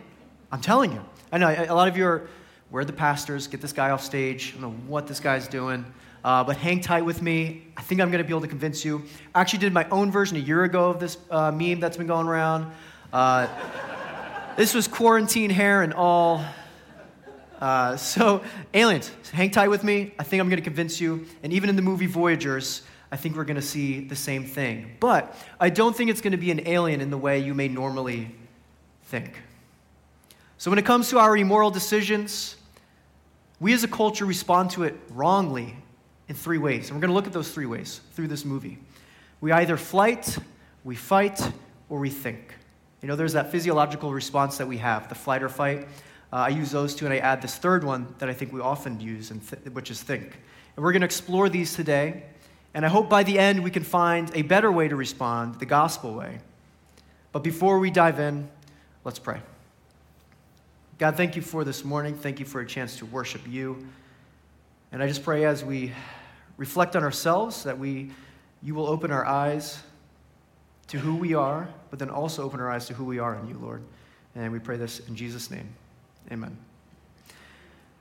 I'm 0.51 0.63
telling 0.63 0.93
you. 0.93 1.05
I 1.31 1.37
know 1.37 1.49
a 1.51 1.75
lot 1.75 1.89
of 1.89 1.99
you 1.99 2.07
are 2.07 2.27
we're 2.71 2.87
the 2.87 2.93
pastors, 2.95 3.49
get 3.49 3.61
this 3.61 3.75
guy 3.75 3.91
off 3.91 4.03
stage. 4.03 4.55
I 4.57 4.61
don't 4.61 4.63
know 4.63 4.77
what 4.89 5.07
this 5.07 5.21
guy's 5.21 5.47
doing, 5.47 5.85
uh, 6.25 6.43
but 6.45 6.57
hang 6.57 6.81
tight 6.81 7.05
with 7.05 7.21
me. 7.21 7.65
I 7.77 7.83
think 7.83 8.01
I'm 8.01 8.11
going 8.11 8.23
to 8.23 8.27
be 8.27 8.33
able 8.33 8.41
to 8.41 8.49
convince 8.49 8.83
you. 8.83 9.03
I 9.35 9.43
actually 9.43 9.59
did 9.59 9.75
my 9.75 9.87
own 9.91 10.11
version 10.11 10.39
a 10.39 10.41
year 10.41 10.65
ago 10.65 10.89
of 10.89 11.01
this 11.01 11.19
uh, 11.31 11.53
meme 11.53 11.79
that's 11.79 11.99
been 11.99 12.07
going 12.07 12.27
around. 12.27 12.73
Uh, 13.13 13.47
this 14.57 14.73
was 14.73 14.89
quarantine 14.89 15.51
hair 15.51 15.83
and 15.83 15.93
all. 15.93 16.43
Uh, 17.61 17.95
so, 17.99 18.43
aliens, 18.73 19.11
hang 19.33 19.51
tight 19.51 19.69
with 19.69 19.85
me. 19.85 20.15
I 20.19 20.23
think 20.23 20.41
I'm 20.41 20.49
going 20.49 20.63
to 20.63 20.65
convince 20.65 20.99
you. 20.99 21.27
And 21.43 21.53
even 21.53 21.69
in 21.69 21.77
the 21.77 21.83
movie 21.83 22.07
Voyagers, 22.07 22.81
I 23.13 23.17
think 23.17 23.37
we're 23.37 23.45
going 23.45 23.57
to 23.57 23.63
see 23.63 24.01
the 24.01 24.17
same 24.17 24.45
thing. 24.45 24.97
But 25.01 25.35
I 25.59 25.71
don't 25.71 25.97
think 25.97 26.11
it's 26.11 26.21
going 26.21 26.33
to 26.33 26.39
be 26.39 26.51
an 26.51 26.67
alien 26.67 27.01
in 27.01 27.11
the 27.11 27.19
way 27.19 27.41
you 27.41 27.55
may 27.55 27.69
normally 27.69 28.35
think. 29.05 29.43
So, 30.59 30.71
when 30.71 30.79
it 30.79 30.85
comes 30.85 31.09
to 31.11 31.19
our 31.19 31.37
immoral 31.37 31.71
decisions, 31.71 32.57
we 33.59 33.73
as 33.73 33.83
a 33.83 33.89
culture 33.89 34.25
respond 34.25 34.71
to 34.73 34.85
it 34.85 34.95
wrongly 35.11 35.77
in 36.29 36.35
three 36.35 36.59
ways. 36.59 36.89
And 36.89 36.97
we're 36.97 37.01
going 37.01 37.11
to 37.11 37.15
look 37.15 37.27
at 37.27 37.33
those 37.33 37.51
three 37.51 37.67
ways 37.67 38.01
through 38.13 38.29
this 38.29 38.45
movie. 38.45 38.79
We 39.41 39.53
either 39.53 39.77
flight, 39.77 40.39
we 40.85 40.95
fight, 40.95 41.41
or 41.89 41.99
we 41.99 42.11
think. 42.11 42.55
You 43.03 43.09
know, 43.09 43.17
there's 43.17 43.33
that 43.33 43.51
physiological 43.51 44.13
response 44.13 44.59
that 44.59 44.69
we 44.69 44.77
have, 44.77 45.09
the 45.09 45.15
flight 45.15 45.43
or 45.43 45.49
fight. 45.49 45.89
Uh, 46.33 46.37
I 46.37 46.49
use 46.51 46.71
those 46.71 46.95
two, 46.95 47.07
and 47.07 47.15
I 47.15 47.19
add 47.19 47.43
this 47.43 47.57
third 47.57 47.83
one 47.83 48.15
that 48.19 48.29
I 48.29 48.33
think 48.33 48.53
we 48.53 48.61
often 48.61 49.01
use, 49.01 49.31
th- 49.31 49.65
which 49.73 49.91
is 49.91 50.03
think. 50.03 50.39
And 50.77 50.85
we're 50.85 50.93
going 50.93 51.01
to 51.01 51.07
explore 51.07 51.49
these 51.49 51.75
today. 51.75 52.25
And 52.75 52.87
I 52.87 52.89
hope 52.89 53.09
by 53.09 53.23
the 53.23 53.39
end 53.39 53.65
we 53.65 53.71
can 53.71 53.83
find 53.83 54.31
a 54.35 54.43
better 54.43 54.71
way 54.71 54.89
to 54.89 54.97
respond, 54.97 55.57
the 55.57 55.67
gospel 55.67 56.15
way. 56.15 56.39
But 57.33 57.43
before 57.43 57.79
we 57.79 57.91
dive 57.91 58.21
in, 58.21 58.49
let's 59.05 59.19
pray. 59.19 59.41
God, 60.99 61.17
thank 61.17 61.35
you 61.35 61.43
for 61.43 61.65
this 61.65 61.85
morning. 61.85 62.15
Thank 62.15 62.41
you 62.41 62.47
for 62.47 62.61
a 62.61 62.67
chance 62.67 62.99
to 62.99 63.07
worship 63.07 63.43
you. 63.49 63.87
And 64.93 65.03
I 65.03 65.09
just 65.09 65.25
pray 65.25 65.45
as 65.45 65.65
we 65.65 65.93
reflect 66.57 66.95
on 66.95 67.03
ourselves 67.03 67.65
that 67.65 67.79
we, 67.79 68.11
you 68.63 68.75
will 68.75 68.87
open 68.87 69.11
our 69.11 69.25
eyes 69.25 69.83
to 70.89 70.99
who 70.99 71.17
we 71.17 71.35
are, 71.35 71.69
but 71.89 71.99
then 71.99 72.11
also 72.11 72.43
open 72.43 72.61
our 72.61 72.71
eyes 72.71 72.87
to 72.87 72.95
who 72.95 73.05
we 73.05 73.19
are 73.19 73.37
in 73.37 73.49
you, 73.49 73.59
Lord. 73.59 73.83
And 74.35 74.53
we 74.53 74.59
pray 74.59 74.77
this 74.77 75.01
in 75.09 75.17
Jesus' 75.17 75.51
name. 75.51 75.69
Amen. 76.31 76.57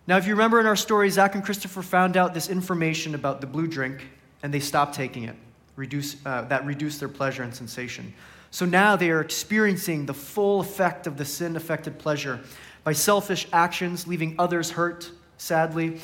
Now, 0.08 0.18
if 0.18 0.26
you 0.26 0.34
remember 0.34 0.60
in 0.60 0.66
our 0.66 0.76
story, 0.76 1.10
Zach 1.10 1.36
and 1.36 1.44
Christopher 1.44 1.84
found 1.84 2.18
out 2.18 2.34
this 2.34 2.50
information 2.50 3.14
about 3.16 3.42
the 3.42 3.48
blue 3.48 3.68
drink, 3.68 4.08
and 4.44 4.54
they 4.54 4.60
stop 4.60 4.94
taking 4.94 5.24
it. 5.24 5.36
Reduce, 5.76 6.18
uh, 6.26 6.44
that 6.44 6.66
reduced 6.66 7.00
their 7.00 7.10
pleasure 7.10 7.44
and 7.44 7.54
sensation. 7.54 8.14
So 8.52 8.66
now 8.66 8.96
they 8.96 9.12
are 9.12 9.22
experiencing 9.22 10.06
the 10.06 10.14
full 10.14 10.60
effect 10.60 11.08
of 11.08 11.18
the 11.18 11.26
sin 11.26 11.56
affected 11.56 12.00
pleasure 12.00 12.40
by 12.84 12.94
selfish 12.94 13.48
actions, 13.54 14.08
leaving 14.08 14.36
others 14.40 14.72
hurt, 14.72 15.12
sadly. 15.38 16.02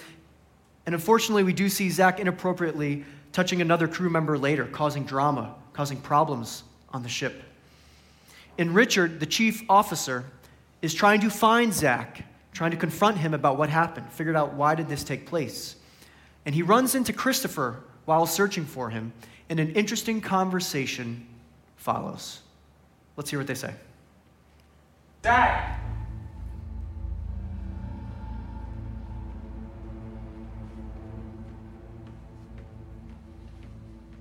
And 0.86 0.94
unfortunately, 0.94 1.44
we 1.44 1.54
do 1.54 1.70
see 1.70 1.90
Zach 1.90 2.20
inappropriately 2.20 3.04
touching 3.32 3.62
another 3.62 3.88
crew 3.88 4.10
member 4.10 4.38
later, 4.38 4.66
causing 4.66 5.04
drama, 5.04 5.56
causing 5.74 5.98
problems 5.98 6.64
on 6.90 7.04
the 7.04 7.10
ship. 7.10 7.44
And 8.58 8.74
Richard, 8.74 9.20
the 9.20 9.26
chief 9.26 9.64
officer, 9.68 10.24
is 10.82 10.94
trying 10.94 11.20
to 11.22 11.30
find 11.30 11.74
Zach, 11.74 12.24
trying 12.54 12.72
to 12.72 12.78
confront 12.78 13.18
him 13.18 13.34
about 13.34 13.58
what 13.58 13.70
happened, 13.70 14.10
figured 14.12 14.36
out 14.36 14.54
why 14.54 14.76
did 14.76 14.88
this 14.88 15.04
take 15.04 15.26
place. 15.26 15.76
And 16.46 16.54
he 16.54 16.62
runs 16.62 16.96
into 16.96 17.12
Christopher 17.12 17.82
while 18.06 18.26
searching 18.26 18.66
for 18.66 18.90
him, 18.90 19.12
and 19.50 19.60
an 19.60 19.72
interesting 19.74 20.22
conversation 20.22 21.26
follows. 21.76 22.42
Let's 23.18 23.30
hear 23.30 23.40
what 23.40 23.48
they 23.48 23.56
say. 23.56 23.74
Zach! 25.24 25.80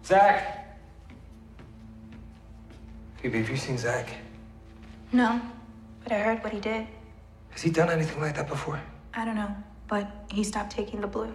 Zach! 0.05 0.79
Phoebe, 3.21 3.39
have 3.39 3.49
you 3.49 3.57
seen 3.57 3.79
Zach? 3.79 4.09
No, 5.13 5.41
but 6.03 6.13
I 6.13 6.19
heard 6.19 6.43
what 6.43 6.53
he 6.53 6.61
did. 6.61 6.87
Has 7.51 7.63
he 7.63 7.71
done 7.71 7.89
anything 7.89 8.21
like 8.21 8.35
that 8.37 8.49
before? 8.49 8.81
I 9.15 9.25
don't 9.25 9.37
know, 9.37 9.55
but 9.89 10.27
he 10.31 10.45
stopped 10.45 10.71
taking 10.71 11.01
the 11.01 11.07
blue. 11.07 11.33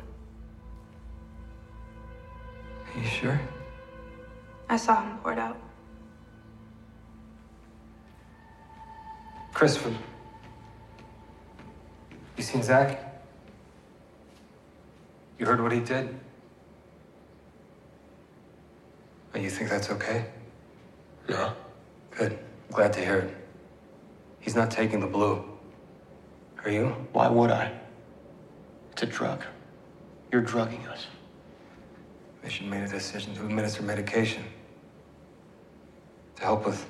Are 2.95 2.99
you 2.99 3.05
sure? 3.05 3.39
I 4.69 4.77
saw 4.77 5.01
him 5.03 5.17
pour 5.19 5.33
it 5.33 5.39
out. 5.39 5.57
Christopher, 9.53 9.93
you 12.37 12.43
seen 12.43 12.63
Zach? 12.63 13.21
You 15.37 15.45
heard 15.45 15.61
what 15.61 15.71
he 15.71 15.79
did? 15.79 16.17
And 19.33 19.43
you 19.43 19.49
think 19.49 19.69
that's 19.69 19.89
okay? 19.89 20.25
No. 21.27 21.53
Good. 22.11 22.39
Glad 22.71 22.93
to 22.93 22.99
hear 22.99 23.17
it. 23.17 23.35
He's 24.39 24.55
not 24.55 24.71
taking 24.71 24.99
the 24.99 25.07
blue. 25.07 25.43
Are 26.63 26.69
you? 26.69 26.87
Why 27.13 27.27
would 27.27 27.51
I? 27.51 27.71
It's 28.91 29.03
a 29.03 29.05
drug. 29.05 29.43
You're 30.31 30.41
drugging 30.41 30.85
us. 30.87 31.07
Mission 32.49 32.67
made 32.67 32.81
a 32.81 32.87
decision 32.87 33.35
to 33.35 33.45
administer 33.45 33.83
medication 33.83 34.43
to 36.35 36.41
help 36.41 36.65
with 36.65 36.89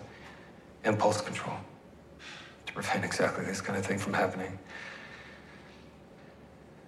impulse 0.86 1.20
control, 1.20 1.58
to 2.66 2.72
prevent 2.72 3.04
exactly 3.04 3.44
this 3.44 3.60
kind 3.60 3.78
of 3.78 3.86
thing 3.86 3.98
from 3.98 4.14
happening. 4.14 4.58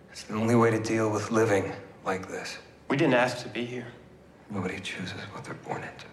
It's 0.09 0.23
the 0.23 0.35
only 0.35 0.55
way 0.55 0.71
to 0.71 0.81
deal 0.81 1.09
with 1.09 1.31
living 1.31 1.69
like 2.05 2.29
this. 2.29 2.59
We 2.87 2.95
didn't 2.95 3.15
ask 3.15 3.43
to 3.43 3.49
be 3.49 3.65
here. 3.65 3.87
Nobody 4.49 4.79
chooses 4.79 5.19
what 5.33 5.43
they're 5.43 5.53
born 5.55 5.83
into. 5.83 6.05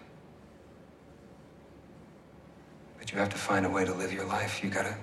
But 2.97 3.09
you 3.09 3.19
have 3.19 3.29
to 3.29 3.37
find 3.37 3.65
a 3.65 3.69
way 3.69 3.85
to 3.85 3.93
live 3.93 4.11
your 4.11 4.25
life. 4.25 4.61
You 4.61 4.69
gotta 4.69 4.97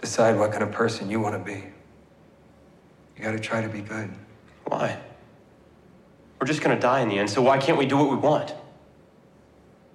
decide 0.00 0.38
what 0.38 0.52
kind 0.52 0.62
of 0.62 0.72
person 0.72 1.10
you 1.10 1.20
want 1.20 1.36
to 1.36 1.52
be. 1.52 1.66
You 3.18 3.24
gotta 3.24 3.38
try 3.38 3.60
to 3.60 3.68
be 3.68 3.82
good. 3.82 4.08
Why? 4.64 4.98
We're 6.40 6.46
just 6.46 6.62
gonna 6.62 6.80
die 6.80 7.00
in 7.00 7.08
the 7.10 7.18
end, 7.18 7.28
so 7.28 7.42
why 7.42 7.58
can't 7.58 7.76
we 7.76 7.84
do 7.84 7.98
what 7.98 8.08
we 8.10 8.16
want? 8.16 8.54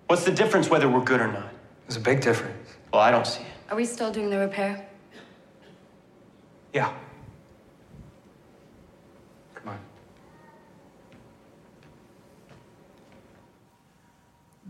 What's 0.07 0.23
the 0.23 0.31
difference 0.31 0.69
whether 0.69 0.87
we're 0.87 1.03
good 1.03 1.19
or 1.19 1.31
not? 1.31 1.51
There's 1.87 1.97
a 1.97 1.99
big 1.99 2.21
difference. 2.21 2.75
Well, 2.93 3.01
I 3.01 3.09
don't 3.09 3.25
see 3.25 3.41
it. 3.41 3.47
Are 3.69 3.75
we 3.75 3.85
still 3.85 4.11
doing 4.11 4.29
the 4.29 4.37
repair? 4.37 4.87
Yeah. 6.71 6.93
Come 9.55 9.69
on. 9.69 9.79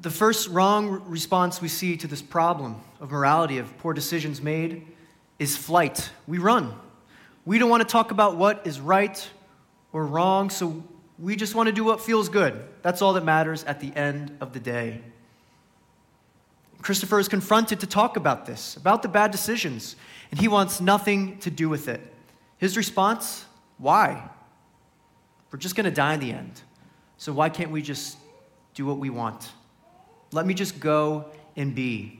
The 0.01 0.09
first 0.09 0.47
wrong 0.47 1.03
response 1.07 1.61
we 1.61 1.67
see 1.67 1.97
to 1.97 2.07
this 2.07 2.21
problem 2.21 2.81
of 3.01 3.11
morality, 3.11 3.57
of 3.57 3.77
poor 3.79 3.93
decisions 3.93 4.41
made, 4.41 4.87
is 5.39 5.57
flight. 5.57 6.09
We 6.25 6.37
run. 6.37 6.73
We 7.43 7.57
don't 7.59 7.69
want 7.69 7.81
to 7.81 7.89
talk 7.89 8.11
about 8.11 8.37
what 8.37 8.65
is 8.65 8.79
right 8.79 9.29
or 9.91 10.05
wrong, 10.05 10.49
so 10.49 10.83
we 11.17 11.35
just 11.35 11.55
want 11.55 11.67
to 11.67 11.73
do 11.73 11.83
what 11.83 12.01
feels 12.01 12.29
good. 12.29 12.61
That's 12.81 13.01
all 13.01 13.13
that 13.13 13.23
matters 13.23 13.63
at 13.63 13.79
the 13.79 13.95
end 13.95 14.35
of 14.41 14.53
the 14.53 14.59
day. 14.59 15.01
Christopher 16.81 17.19
is 17.19 17.27
confronted 17.27 17.79
to 17.79 17.87
talk 17.87 18.17
about 18.17 18.45
this, 18.45 18.75
about 18.75 19.01
the 19.01 19.07
bad 19.07 19.31
decisions, 19.31 19.95
and 20.29 20.39
he 20.39 20.47
wants 20.47 20.81
nothing 20.81 21.39
to 21.39 21.49
do 21.49 21.69
with 21.69 21.87
it. 21.87 22.01
His 22.57 22.77
response 22.77 23.45
why? 23.77 24.29
We're 25.51 25.59
just 25.59 25.75
going 25.75 25.85
to 25.85 25.91
die 25.91 26.13
in 26.13 26.19
the 26.19 26.31
end. 26.31 26.61
So 27.17 27.33
why 27.33 27.49
can't 27.49 27.71
we 27.71 27.81
just 27.81 28.17
do 28.73 28.85
what 28.85 28.97
we 28.97 29.09
want? 29.09 29.51
Let 30.31 30.45
me 30.45 30.53
just 30.53 30.79
go 30.79 31.25
and 31.55 31.73
be. 31.73 32.19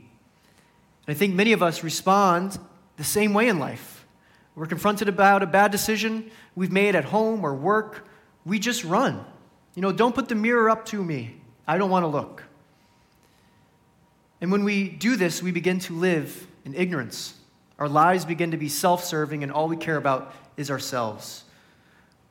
And 1.06 1.16
I 1.16 1.18
think 1.18 1.36
many 1.36 1.54
of 1.54 1.62
us 1.62 1.84
respond 1.84 2.58
the 2.98 3.04
same 3.04 3.34
way 3.34 3.50
in 3.50 3.60
life. 3.60 4.06
We're 4.56 4.68
confronted 4.68 5.10
about 5.10 5.44
a 5.44 5.48
bad 5.48 5.72
decision 5.72 6.32
we've 6.56 6.72
made 6.72 6.96
at 6.96 7.06
home 7.06 7.44
or 7.44 7.54
work. 7.54 8.08
We 8.46 8.60
just 8.60 8.84
run. 8.84 9.26
You 9.76 9.82
know, 9.82 9.92
don't 9.92 10.16
put 10.16 10.30
the 10.30 10.36
mirror 10.36 10.70
up 10.70 10.86
to 10.88 11.04
me. 11.04 11.36
I 11.68 11.78
don't 11.78 11.90
want 11.90 12.04
to 12.04 12.08
look. 12.08 12.44
And 14.40 14.52
when 14.52 14.64
we 14.64 14.90
do 14.90 15.16
this, 15.16 15.42
we 15.42 15.52
begin 15.52 15.80
to 15.80 15.94
live 15.94 16.48
in 16.64 16.76
ignorance. 16.76 17.34
Our 17.80 17.90
lives 17.90 18.26
begin 18.26 18.52
to 18.52 18.58
be 18.58 18.70
self 18.70 19.04
serving, 19.04 19.44
and 19.44 19.52
all 19.52 19.68
we 19.68 19.78
care 19.78 19.98
about 19.98 20.34
is 20.56 20.72
ourselves. 20.72 21.44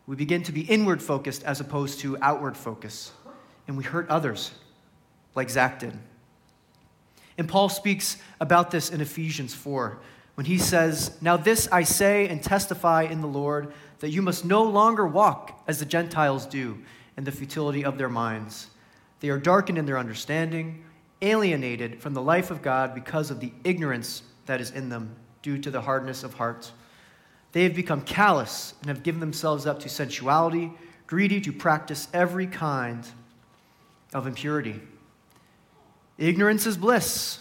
We 0.07 0.17
begin 0.17 0.43
to 0.45 0.53
be 0.53 0.63
inward 0.63 1.03
focused 1.03 1.43
as 1.45 1.61
opposed 1.61 2.01
to 2.01 2.17
outward 2.21 2.57
focus. 2.57 3.13
And 3.67 3.77
we 3.77 3.85
hurt 3.85 4.09
others, 4.09 4.53
like 5.35 5.49
Zach 5.51 5.81
did. 5.81 5.95
And 7.37 7.49
Paul 7.49 7.69
speaks 7.69 8.19
about 8.39 8.71
this 8.71 8.91
in 8.91 9.01
Ephesians 9.01 9.55
4 9.55 9.99
when 10.35 10.47
he 10.47 10.59
says, 10.59 11.17
Now 11.21 11.37
this 11.37 11.69
I 11.73 11.83
say 11.83 12.29
and 12.29 12.43
testify 12.43 13.03
in 13.03 13.21
the 13.21 13.27
Lord, 13.27 13.73
that 14.01 14.11
you 14.11 14.23
must 14.23 14.45
no 14.45 14.63
longer 14.63 15.07
walk 15.07 15.63
as 15.67 15.79
the 15.79 15.85
Gentiles 15.85 16.47
do 16.47 16.79
in 17.17 17.25
the 17.25 17.33
futility 17.33 17.85
of 17.85 17.99
their 17.99 18.09
minds. 18.09 18.69
They 19.21 19.29
are 19.29 19.39
darkened 19.39 19.79
in 19.79 19.87
their 19.87 19.99
understanding, 19.99 20.85
alienated 21.23 22.01
from 22.01 22.15
the 22.15 22.23
life 22.23 22.51
of 22.51 22.63
God 22.63 22.95
because 22.95 23.31
of 23.31 23.41
the 23.41 23.53
ignorance 23.65 24.23
that 24.47 24.61
is 24.61 24.71
in 24.71 24.89
them 24.89 25.15
due 25.43 25.59
to 25.59 25.71
the 25.71 25.81
hardness 25.81 26.25
of 26.25 26.35
heart. 26.35 26.73
They 27.53 27.63
have 27.63 27.75
become 27.75 28.03
callous 28.03 28.75
and 28.81 28.89
have 28.89 29.03
given 29.03 29.21
themselves 29.21 29.67
up 29.67 29.81
to 29.81 29.89
sensuality, 29.89 30.73
greedy 31.07 31.41
to 31.43 31.53
practice 31.53 32.09
every 32.13 32.47
kind 32.47 33.07
of 34.13 34.27
impurity. 34.27 34.81
Ignorance 36.19 36.67
is 36.67 36.77
bliss. 36.77 37.41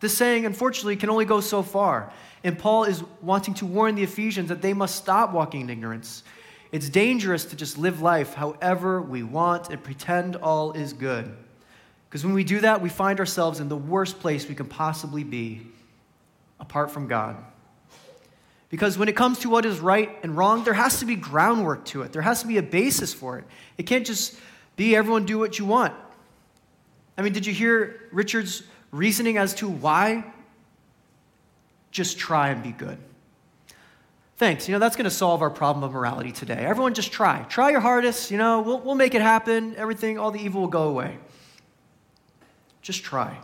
This 0.00 0.16
saying, 0.16 0.44
unfortunately, 0.44 0.96
can 0.96 1.08
only 1.08 1.24
go 1.24 1.40
so 1.40 1.62
far. 1.62 2.12
And 2.44 2.58
Paul 2.58 2.84
is 2.84 3.02
wanting 3.22 3.54
to 3.54 3.66
warn 3.66 3.94
the 3.94 4.02
Ephesians 4.02 4.50
that 4.50 4.60
they 4.60 4.74
must 4.74 4.94
stop 4.94 5.32
walking 5.32 5.62
in 5.62 5.70
ignorance. 5.70 6.22
It's 6.70 6.90
dangerous 6.90 7.46
to 7.46 7.56
just 7.56 7.78
live 7.78 8.02
life 8.02 8.34
however 8.34 9.00
we 9.00 9.22
want 9.22 9.70
and 9.70 9.82
pretend 9.82 10.36
all 10.36 10.72
is 10.72 10.92
good. 10.92 11.34
Because 12.08 12.24
when 12.24 12.34
we 12.34 12.44
do 12.44 12.60
that, 12.60 12.82
we 12.82 12.90
find 12.90 13.18
ourselves 13.18 13.60
in 13.60 13.68
the 13.68 13.76
worst 13.76 14.20
place 14.20 14.46
we 14.46 14.54
can 14.54 14.66
possibly 14.66 15.24
be 15.24 15.62
apart 16.60 16.90
from 16.90 17.08
God. 17.08 17.36
Because 18.68 18.98
when 18.98 19.08
it 19.08 19.16
comes 19.16 19.38
to 19.40 19.48
what 19.48 19.64
is 19.64 19.80
right 19.80 20.10
and 20.22 20.36
wrong, 20.36 20.64
there 20.64 20.74
has 20.74 20.98
to 20.98 21.06
be 21.06 21.16
groundwork 21.16 21.84
to 21.86 22.02
it, 22.02 22.12
there 22.12 22.22
has 22.22 22.42
to 22.42 22.46
be 22.46 22.58
a 22.58 22.62
basis 22.62 23.14
for 23.14 23.38
it. 23.38 23.44
It 23.78 23.84
can't 23.84 24.04
just 24.04 24.38
be 24.76 24.94
everyone 24.94 25.24
do 25.24 25.38
what 25.38 25.58
you 25.58 25.64
want. 25.64 25.94
I 27.16 27.22
mean, 27.22 27.32
did 27.32 27.46
you 27.46 27.54
hear 27.54 28.08
Richard's 28.12 28.64
reasoning 28.90 29.38
as 29.38 29.54
to 29.54 29.68
why? 29.68 30.24
Just 31.94 32.18
try 32.18 32.48
and 32.48 32.60
be 32.60 32.72
good. 32.72 32.98
Thanks. 34.36 34.68
You 34.68 34.72
know, 34.72 34.80
that's 34.80 34.96
going 34.96 35.04
to 35.04 35.12
solve 35.12 35.42
our 35.42 35.48
problem 35.48 35.84
of 35.84 35.92
morality 35.92 36.32
today. 36.32 36.56
Everyone 36.56 36.92
just 36.92 37.12
try. 37.12 37.44
Try 37.44 37.70
your 37.70 37.78
hardest. 37.78 38.32
You 38.32 38.36
know, 38.36 38.62
we'll, 38.62 38.80
we'll 38.80 38.96
make 38.96 39.14
it 39.14 39.22
happen. 39.22 39.76
Everything, 39.76 40.18
all 40.18 40.32
the 40.32 40.40
evil 40.40 40.62
will 40.62 40.68
go 40.68 40.88
away. 40.88 41.18
Just 42.82 43.04
try. 43.04 43.38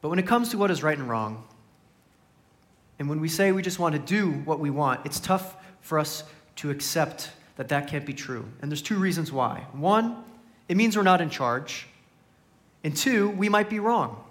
But 0.00 0.10
when 0.10 0.20
it 0.20 0.26
comes 0.28 0.50
to 0.50 0.58
what 0.58 0.70
is 0.70 0.84
right 0.84 0.96
and 0.96 1.08
wrong, 1.08 1.42
and 3.00 3.08
when 3.08 3.20
we 3.20 3.28
say 3.28 3.50
we 3.50 3.60
just 3.60 3.80
want 3.80 3.96
to 3.96 3.98
do 3.98 4.30
what 4.30 4.60
we 4.60 4.70
want, 4.70 5.04
it's 5.04 5.18
tough 5.18 5.56
for 5.80 5.98
us 5.98 6.22
to 6.56 6.70
accept 6.70 7.32
that 7.56 7.70
that 7.70 7.88
can't 7.88 8.06
be 8.06 8.14
true. 8.14 8.48
And 8.62 8.70
there's 8.70 8.82
two 8.82 8.98
reasons 8.98 9.32
why. 9.32 9.66
One, 9.72 10.22
it 10.68 10.76
means 10.76 10.96
we're 10.96 11.02
not 11.02 11.20
in 11.20 11.28
charge. 11.28 11.88
And 12.84 12.96
two, 12.96 13.30
we 13.30 13.48
might 13.48 13.68
be 13.68 13.80
wrong. 13.80 14.24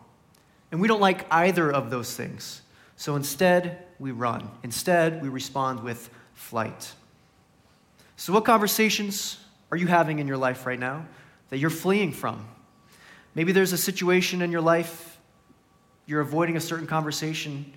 And 0.72 0.82
we 0.82 0.88
don't 0.88 1.02
like 1.02 1.26
either 1.32 1.72
of 1.72 1.90
those 1.90 2.16
things. 2.16 2.62
So 2.98 3.16
instead, 3.16 3.86
we 4.00 4.12
run. 4.12 4.50
Instead, 4.64 5.22
we 5.22 5.30
respond 5.30 5.82
with 5.82 6.10
flight. 6.34 6.94
So, 8.16 8.34
what 8.34 8.46
conversations 8.46 9.38
are 9.72 9.78
you 9.78 9.88
having 9.88 10.20
in 10.20 10.28
your 10.28 10.38
life 10.38 10.66
right 10.66 10.80
now 10.80 11.06
that 11.50 11.58
you're 11.58 11.70
fleeing 11.70 12.12
from? 12.12 12.48
Maybe 13.36 13.52
there's 13.52 13.74
a 13.74 13.78
situation 13.78 14.42
in 14.42 14.52
your 14.52 14.62
life 14.62 15.18
you're 16.08 16.22
avoiding 16.22 16.56
a 16.58 16.62
certain 16.62 16.88
conversation 16.88 17.72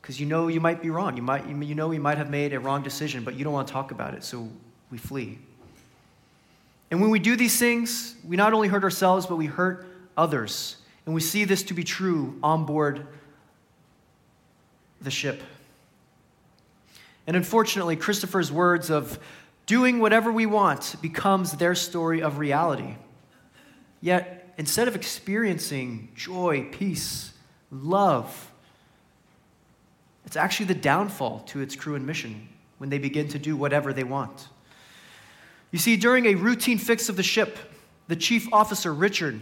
because 0.00 0.20
you 0.20 0.26
know 0.26 0.48
you 0.48 0.60
might 0.60 0.80
be 0.80 0.90
wrong. 0.90 1.16
You, 1.16 1.22
might, 1.22 1.46
you 1.46 1.74
know 1.74 1.90
you 1.90 2.00
might 2.00 2.18
have 2.18 2.30
made 2.30 2.52
a 2.52 2.60
wrong 2.60 2.82
decision, 2.82 3.24
but 3.24 3.34
you 3.34 3.42
don't 3.42 3.52
want 3.52 3.66
to 3.66 3.72
talk 3.72 3.90
about 3.90 4.14
it, 4.14 4.22
so 4.22 4.48
we 4.90 4.98
flee. 4.98 5.38
And 6.90 7.00
when 7.00 7.10
we 7.10 7.18
do 7.18 7.36
these 7.36 7.58
things, 7.58 8.14
we 8.24 8.36
not 8.36 8.52
only 8.52 8.68
hurt 8.68 8.84
ourselves, 8.84 9.26
but 9.26 9.36
we 9.36 9.46
hurt 9.46 9.86
others. 10.16 10.76
And 11.08 11.14
we 11.14 11.22
see 11.22 11.46
this 11.46 11.62
to 11.62 11.72
be 11.72 11.84
true 11.84 12.38
on 12.42 12.66
board 12.66 13.06
the 15.00 15.10
ship. 15.10 15.42
And 17.26 17.34
unfortunately, 17.34 17.96
Christopher's 17.96 18.52
words 18.52 18.90
of 18.90 19.18
doing 19.64 20.00
whatever 20.00 20.30
we 20.30 20.44
want 20.44 20.96
becomes 21.00 21.52
their 21.52 21.74
story 21.74 22.20
of 22.20 22.36
reality. 22.36 22.96
Yet, 24.02 24.52
instead 24.58 24.86
of 24.86 24.94
experiencing 24.94 26.10
joy, 26.14 26.68
peace, 26.72 27.32
love, 27.70 28.52
it's 30.26 30.36
actually 30.36 30.66
the 30.66 30.74
downfall 30.74 31.38
to 31.46 31.62
its 31.62 31.74
crew 31.74 31.94
and 31.94 32.06
mission 32.06 32.50
when 32.76 32.90
they 32.90 32.98
begin 32.98 33.28
to 33.28 33.38
do 33.38 33.56
whatever 33.56 33.94
they 33.94 34.04
want. 34.04 34.48
You 35.70 35.78
see, 35.78 35.96
during 35.96 36.26
a 36.26 36.34
routine 36.34 36.76
fix 36.76 37.08
of 37.08 37.16
the 37.16 37.22
ship, 37.22 37.56
the 38.08 38.16
chief 38.16 38.52
officer, 38.52 38.92
Richard, 38.92 39.40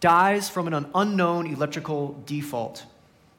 dies 0.00 0.48
from 0.48 0.72
an 0.72 0.86
unknown 0.94 1.46
electrical 1.46 2.20
default. 2.26 2.84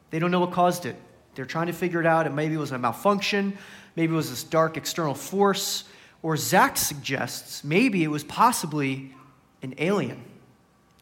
They 0.09 0.19
don't 0.19 0.31
know 0.31 0.39
what 0.39 0.51
caused 0.51 0.85
it. 0.85 0.95
They're 1.35 1.45
trying 1.45 1.67
to 1.67 1.73
figure 1.73 1.99
it 1.99 2.07
out, 2.07 2.25
and 2.25 2.35
maybe 2.35 2.55
it 2.55 2.59
was 2.59 2.71
a 2.71 2.79
malfunction, 2.79 3.57
maybe 3.95 4.13
it 4.13 4.15
was 4.15 4.29
this 4.29 4.43
dark 4.43 4.75
external 4.75 5.13
force, 5.13 5.83
or 6.23 6.35
Zach 6.35 6.77
suggests 6.77 7.63
maybe 7.63 8.03
it 8.03 8.07
was 8.07 8.23
possibly 8.23 9.13
an 9.61 9.75
alien. 9.77 10.23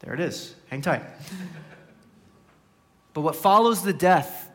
There 0.02 0.14
it 0.14 0.20
is. 0.20 0.56
Hang 0.70 0.82
tight. 0.82 1.04
but 3.14 3.22
what 3.22 3.36
follows 3.36 3.82
the 3.82 3.94
death 3.94 4.50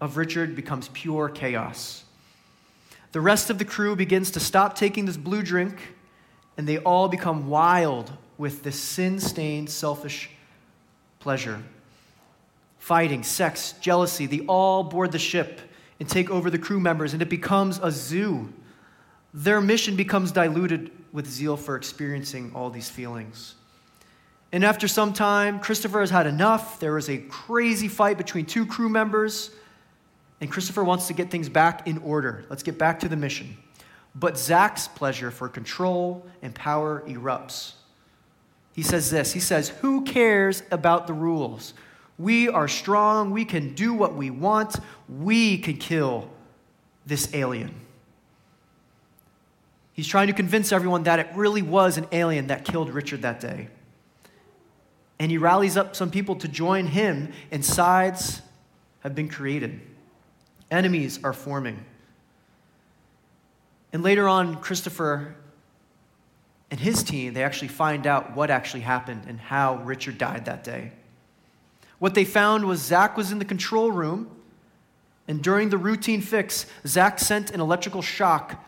of 0.00 0.16
Richard 0.16 0.56
becomes 0.56 0.88
pure 0.88 1.28
chaos. 1.28 2.04
The 3.12 3.20
rest 3.20 3.50
of 3.50 3.58
the 3.58 3.64
crew 3.64 3.96
begins 3.96 4.30
to 4.32 4.40
stop 4.40 4.74
taking 4.76 5.04
this 5.04 5.16
blue 5.16 5.42
drink, 5.42 5.78
and 6.56 6.66
they 6.66 6.78
all 6.78 7.08
become 7.08 7.48
wild 7.48 8.12
with 8.40 8.62
this 8.62 8.80
sin 8.80 9.20
stained, 9.20 9.68
selfish 9.68 10.30
pleasure. 11.18 11.62
Fighting, 12.78 13.22
sex, 13.22 13.74
jealousy, 13.80 14.26
they 14.26 14.40
all 14.46 14.82
board 14.82 15.12
the 15.12 15.18
ship 15.18 15.60
and 16.00 16.08
take 16.08 16.30
over 16.30 16.48
the 16.48 16.58
crew 16.58 16.80
members, 16.80 17.12
and 17.12 17.20
it 17.20 17.28
becomes 17.28 17.78
a 17.82 17.90
zoo 17.90 18.52
their 19.32 19.60
mission 19.60 19.96
becomes 19.96 20.32
diluted 20.32 20.90
with 21.12 21.26
zeal 21.26 21.56
for 21.56 21.76
experiencing 21.76 22.52
all 22.54 22.70
these 22.70 22.88
feelings. 22.88 23.54
And 24.52 24.64
after 24.64 24.88
some 24.88 25.12
time, 25.12 25.60
Christopher 25.60 26.00
has 26.00 26.10
had 26.10 26.26
enough. 26.26 26.80
There 26.80 26.98
is 26.98 27.08
a 27.08 27.18
crazy 27.18 27.86
fight 27.86 28.18
between 28.18 28.46
two 28.46 28.66
crew 28.66 28.88
members, 28.88 29.50
and 30.40 30.50
Christopher 30.50 30.82
wants 30.82 31.06
to 31.06 31.12
get 31.12 31.30
things 31.30 31.48
back 31.48 31.86
in 31.86 31.98
order. 31.98 32.44
Let's 32.50 32.64
get 32.64 32.76
back 32.76 32.98
to 33.00 33.08
the 33.08 33.16
mission. 33.16 33.56
But 34.16 34.36
Zach's 34.36 34.88
pleasure 34.88 35.30
for 35.30 35.48
control 35.48 36.26
and 36.42 36.52
power 36.52 37.04
erupts. 37.06 37.74
He 38.80 38.84
says 38.84 39.10
this 39.10 39.34
He 39.34 39.40
says, 39.40 39.68
Who 39.68 40.04
cares 40.04 40.62
about 40.70 41.06
the 41.06 41.12
rules? 41.12 41.74
We 42.16 42.48
are 42.48 42.66
strong. 42.66 43.30
We 43.30 43.44
can 43.44 43.74
do 43.74 43.92
what 43.92 44.14
we 44.14 44.30
want. 44.30 44.76
We 45.06 45.58
can 45.58 45.76
kill 45.76 46.30
this 47.04 47.28
alien. 47.34 47.74
He's 49.92 50.08
trying 50.08 50.28
to 50.28 50.32
convince 50.32 50.72
everyone 50.72 51.02
that 51.02 51.18
it 51.18 51.28
really 51.34 51.60
was 51.60 51.98
an 51.98 52.06
alien 52.10 52.46
that 52.46 52.64
killed 52.64 52.88
Richard 52.88 53.20
that 53.20 53.38
day. 53.38 53.68
And 55.18 55.30
he 55.30 55.36
rallies 55.36 55.76
up 55.76 55.94
some 55.94 56.10
people 56.10 56.36
to 56.36 56.48
join 56.48 56.86
him, 56.86 57.34
and 57.50 57.62
sides 57.62 58.40
have 59.00 59.14
been 59.14 59.28
created. 59.28 59.78
Enemies 60.70 61.20
are 61.22 61.34
forming. 61.34 61.84
And 63.92 64.02
later 64.02 64.26
on, 64.26 64.56
Christopher 64.56 65.36
and 66.70 66.78
his 66.78 67.02
team, 67.02 67.34
they 67.34 67.42
actually 67.42 67.68
find 67.68 68.06
out 68.06 68.36
what 68.36 68.50
actually 68.50 68.80
happened 68.80 69.24
and 69.26 69.40
how 69.40 69.76
Richard 69.78 70.18
died 70.18 70.44
that 70.44 70.62
day. 70.62 70.92
What 71.98 72.14
they 72.14 72.24
found 72.24 72.64
was 72.64 72.80
Zach 72.80 73.16
was 73.16 73.32
in 73.32 73.38
the 73.38 73.44
control 73.44 73.90
room, 73.90 74.30
and 75.26 75.42
during 75.42 75.68
the 75.68 75.78
routine 75.78 76.22
fix, 76.22 76.66
Zach 76.86 77.18
sent 77.18 77.50
an 77.50 77.60
electrical 77.60 78.02
shock 78.02 78.64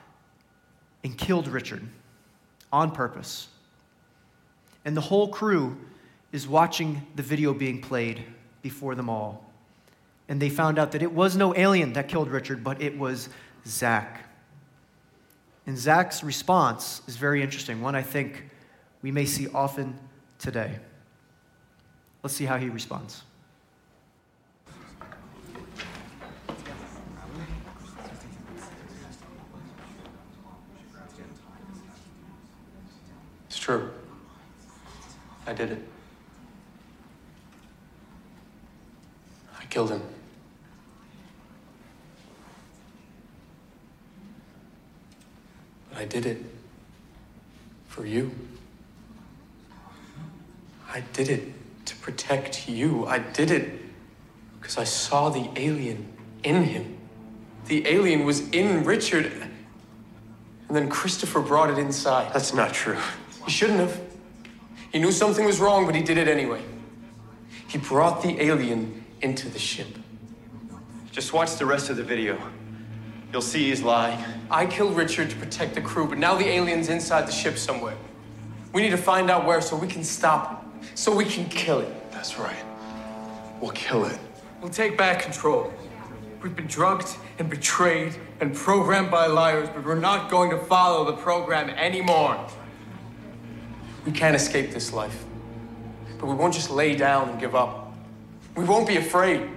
and 1.05 1.17
killed 1.17 1.49
Richard 1.49 1.83
on 2.73 2.91
purpose. 2.91 3.49
And 4.85 4.97
the 4.97 5.01
whole 5.01 5.29
crew 5.29 5.77
is 6.33 6.49
watching 6.49 7.07
the 7.15 7.23
video 7.23 7.55
being 7.55 7.81
played 7.81 8.25
before 8.63 8.95
them 8.95 9.09
all. 9.09 9.51
And 10.29 10.41
they 10.41 10.49
found 10.49 10.79
out 10.79 10.93
that 10.93 11.03
it 11.03 11.13
was 11.13 11.37
no 11.37 11.55
alien 11.55 11.93
that 11.95 12.09
killed 12.09 12.29
Richard, 12.29 12.65
but 12.65 12.81
it 12.81 12.99
was 12.99 13.29
Zach. 13.67 14.29
And 15.67 15.79
Zach's 15.79 16.25
response 16.25 17.03
is 17.07 17.17
very 17.17 17.43
interesting, 17.43 17.81
one 17.81 17.95
I 17.95 18.03
think 18.03 18.51
we 19.01 19.13
may 19.13 19.25
see 19.25 19.49
often 19.49 19.99
today. 20.39 20.79
Let's 22.23 22.35
see 22.35 22.45
how 22.45 22.59
he 22.59 22.69
responds. 22.69 23.23
It's 33.49 33.59
true. 33.59 33.91
I 35.47 35.53
did 35.53 35.73
it. 35.73 35.89
I 39.61 39.65
killed 39.67 39.91
him. 39.91 40.03
I 46.03 46.05
did 46.05 46.27
it 46.27 46.39
for 47.87 48.05
you. 48.05 48.33
I 50.93 51.05
did 51.13 51.29
it 51.29 51.53
to 51.85 51.97
protect 51.97 52.69
you. 52.69 53.07
I 53.07 53.21
did 53.21 53.53
it 53.53 53.71
because 54.61 54.79
I 54.79 54.83
saw 54.83 55.29
the 55.29 55.49
alien 55.55 56.13
in 56.43 56.65
him. 56.65 56.99
The 57.67 57.87
alien 57.87 58.25
was 58.25 58.49
in 58.51 58.83
Richard. 58.83 59.27
And 60.67 60.77
then 60.77 60.89
Christopher 60.89 61.41
brought 61.41 61.71
it 61.71 61.79
inside. 61.79 62.35
That's 62.35 62.53
not 62.53 62.73
true. 62.75 62.99
He 63.45 63.53
shouldn't 63.53 63.79
have. 63.79 64.01
He 64.91 64.99
knew 64.99 65.13
something 65.13 65.45
was 65.45 65.61
wrong, 65.61 65.87
but 65.87 65.95
he 65.95 66.03
did 66.03 66.19
it 66.19 66.27
anyway. 66.27 66.63
He 67.69 67.79
brought 67.79 68.23
the 68.23 68.43
alien 68.43 69.05
into 69.21 69.49
the 69.49 69.61
ship. 69.61 69.87
Just 71.13 71.33
watch 71.33 71.55
the 71.59 71.67
rest 71.67 71.91
of 71.91 71.97
the 71.97 72.03
video. 72.03 72.37
You'll 73.33 73.41
see 73.41 73.71
he's 73.71 73.83
lying. 73.83 74.23
I 74.51 74.67
killed 74.67 74.95
Richard 74.95 75.31
to 75.31 75.37
protect 75.37 75.75
the 75.75 75.81
crew, 75.81 76.07
but 76.07 76.19
now 76.19 76.37
the 76.37 76.47
alien's 76.47 76.91
inside 76.91 77.27
the 77.27 77.33
ship 77.33 77.57
somewhere. 77.57 77.97
We 78.75 78.83
need 78.83 78.91
to 78.91 78.99
find 78.99 79.31
out 79.31 79.47
where 79.47 79.63
so 79.63 79.75
we 79.75 79.89
can 79.89 80.05
stop 80.05 80.67
it, 80.83 80.99
so 80.99 81.15
we 81.15 81.25
can 81.25 81.49
kill 81.49 81.81
it. 81.81 82.13
That's 82.13 82.39
right. 82.39 82.57
We'll 83.61 83.71
kill 83.71 84.05
it. 84.05 84.19
We'll 84.61 84.71
take 84.71 84.99
back 84.99 85.23
control. 85.23 85.73
We've 86.43 86.55
been 86.55 86.67
drugged 86.67 87.17
and 87.39 87.49
betrayed 87.49 88.17
and 88.41 88.55
programmed 88.55 89.11
by 89.11 89.27
liars, 89.27 89.69
but 89.69 89.85
we're 89.85 89.95
not 89.95 90.31
going 90.31 90.51
to 90.51 90.59
follow 90.59 91.05
the 91.05 91.17
program 91.17 91.71
anymore. 91.71 92.39
We 94.05 94.13
can't 94.13 94.37
escape 94.37 94.73
this 94.73 94.93
life, 94.93 95.25
but 96.19 96.27
we 96.27 96.35
won't 96.35 96.53
just 96.53 96.71
lay 96.71 96.97
down 96.97 97.31
and 97.31 97.41
give 97.41 97.55
up. 97.55 97.95
We 98.57 98.65
won't 98.65 98.87
be 98.87 98.97
afraid. 98.97 99.49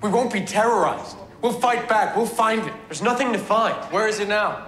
We 0.00 0.08
won't 0.08 0.32
be 0.32 0.42
terrorized. 0.42 1.16
We'll 1.44 1.52
fight 1.52 1.90
back. 1.90 2.16
We'll 2.16 2.24
find 2.24 2.66
it. 2.66 2.72
There's 2.88 3.02
nothing 3.02 3.34
to 3.34 3.38
find. 3.38 3.74
Where 3.92 4.08
is 4.08 4.18
it 4.18 4.28
now? 4.28 4.66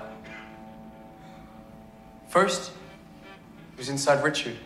First, 2.29 2.71
it 3.73 3.79
was 3.79 3.89
inside 3.89 4.23
Richard. 4.23 4.59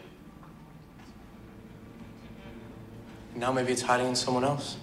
Now 3.37 3.53
maybe 3.53 3.71
it's 3.71 3.83
hiding 3.83 4.09
in 4.09 4.17
someone 4.17 4.43
else. 4.43 4.77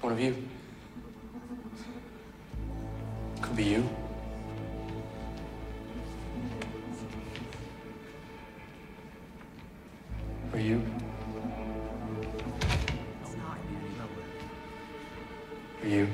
One 0.00 0.12
of 0.12 0.20
you. 0.20 0.36
Could 3.42 3.56
be 3.56 3.64
you. 3.64 3.88
Or 10.52 10.60
you. 10.60 10.80
You. 15.84 16.08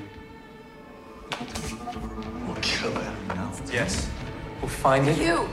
We'll 2.47 2.57
kill 2.57 2.97
it. 2.97 3.13
Yes. 3.73 4.11
We'll 4.61 4.69
find 4.69 5.09
it. 5.09 5.19
You. 5.19 5.49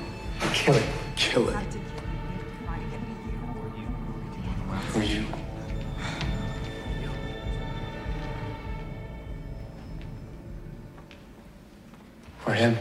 Kill 0.53 0.75
it. 0.75 0.83
Kill 1.15 1.49
it. 1.49 1.55
Or 4.95 5.03
you. 5.03 5.25
Or 12.45 12.53
him. 12.53 12.77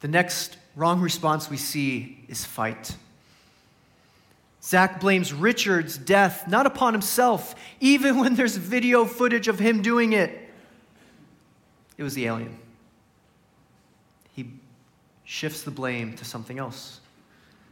The 0.00 0.08
next 0.08 0.56
wrong 0.74 1.00
response 1.00 1.48
we 1.48 1.56
see 1.56 2.24
is 2.28 2.44
fight. 2.44 2.94
Zach 4.62 5.00
blames 5.00 5.32
Richard's 5.32 5.96
death 5.96 6.48
not 6.48 6.66
upon 6.66 6.92
himself, 6.92 7.54
even 7.80 8.18
when 8.18 8.34
there's 8.34 8.56
video 8.56 9.04
footage 9.04 9.48
of 9.48 9.58
him 9.58 9.80
doing 9.80 10.12
it. 10.12 10.50
It 11.96 12.02
was 12.02 12.14
the 12.14 12.26
alien. 12.26 12.58
He 14.34 14.50
shifts 15.24 15.62
the 15.62 15.70
blame 15.70 16.14
to 16.16 16.24
something 16.24 16.58
else. 16.58 17.00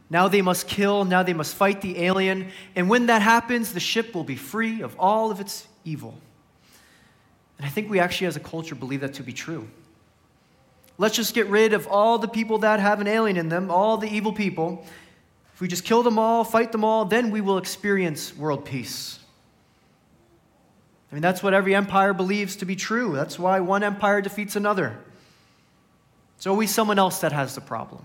Now 0.09 0.27
they 0.27 0.41
must 0.41 0.67
kill, 0.67 1.03
now 1.03 1.21
they 1.23 1.33
must 1.33 1.55
fight 1.55 1.81
the 1.81 2.03
alien, 2.03 2.49
and 2.75 2.89
when 2.89 3.07
that 3.07 3.21
happens, 3.21 3.73
the 3.73 3.79
ship 3.79 4.15
will 4.15 4.23
be 4.23 4.35
free 4.35 4.81
of 4.81 4.95
all 4.99 5.31
of 5.31 5.39
its 5.39 5.67
evil. 5.83 6.17
And 7.57 7.65
I 7.65 7.69
think 7.69 7.89
we 7.89 7.99
actually, 7.99 8.27
as 8.27 8.35
a 8.35 8.41
culture, 8.41 8.75
believe 8.75 9.01
that 9.01 9.15
to 9.15 9.23
be 9.23 9.33
true. 9.33 9.67
Let's 10.97 11.15
just 11.15 11.33
get 11.33 11.47
rid 11.47 11.73
of 11.73 11.87
all 11.87 12.17
the 12.17 12.27
people 12.27 12.59
that 12.59 12.79
have 12.79 13.01
an 13.01 13.07
alien 13.07 13.37
in 13.37 13.49
them, 13.49 13.69
all 13.69 13.97
the 13.97 14.07
evil 14.07 14.31
people. 14.31 14.85
If 15.53 15.61
we 15.61 15.67
just 15.67 15.83
kill 15.83 16.03
them 16.03 16.17
all, 16.17 16.43
fight 16.43 16.71
them 16.71 16.83
all, 16.83 17.05
then 17.05 17.31
we 17.31 17.41
will 17.41 17.57
experience 17.57 18.35
world 18.35 18.65
peace. 18.65 19.19
I 21.11 21.15
mean, 21.15 21.21
that's 21.21 21.41
what 21.43 21.53
every 21.53 21.75
empire 21.75 22.13
believes 22.13 22.57
to 22.57 22.65
be 22.65 22.75
true. 22.75 23.13
That's 23.13 23.39
why 23.39 23.59
one 23.59 23.83
empire 23.83 24.21
defeats 24.21 24.55
another. 24.55 24.97
It's 26.37 26.47
always 26.47 26.73
someone 26.73 26.99
else 26.99 27.19
that 27.19 27.31
has 27.31 27.55
the 27.55 27.61
problem. 27.61 28.03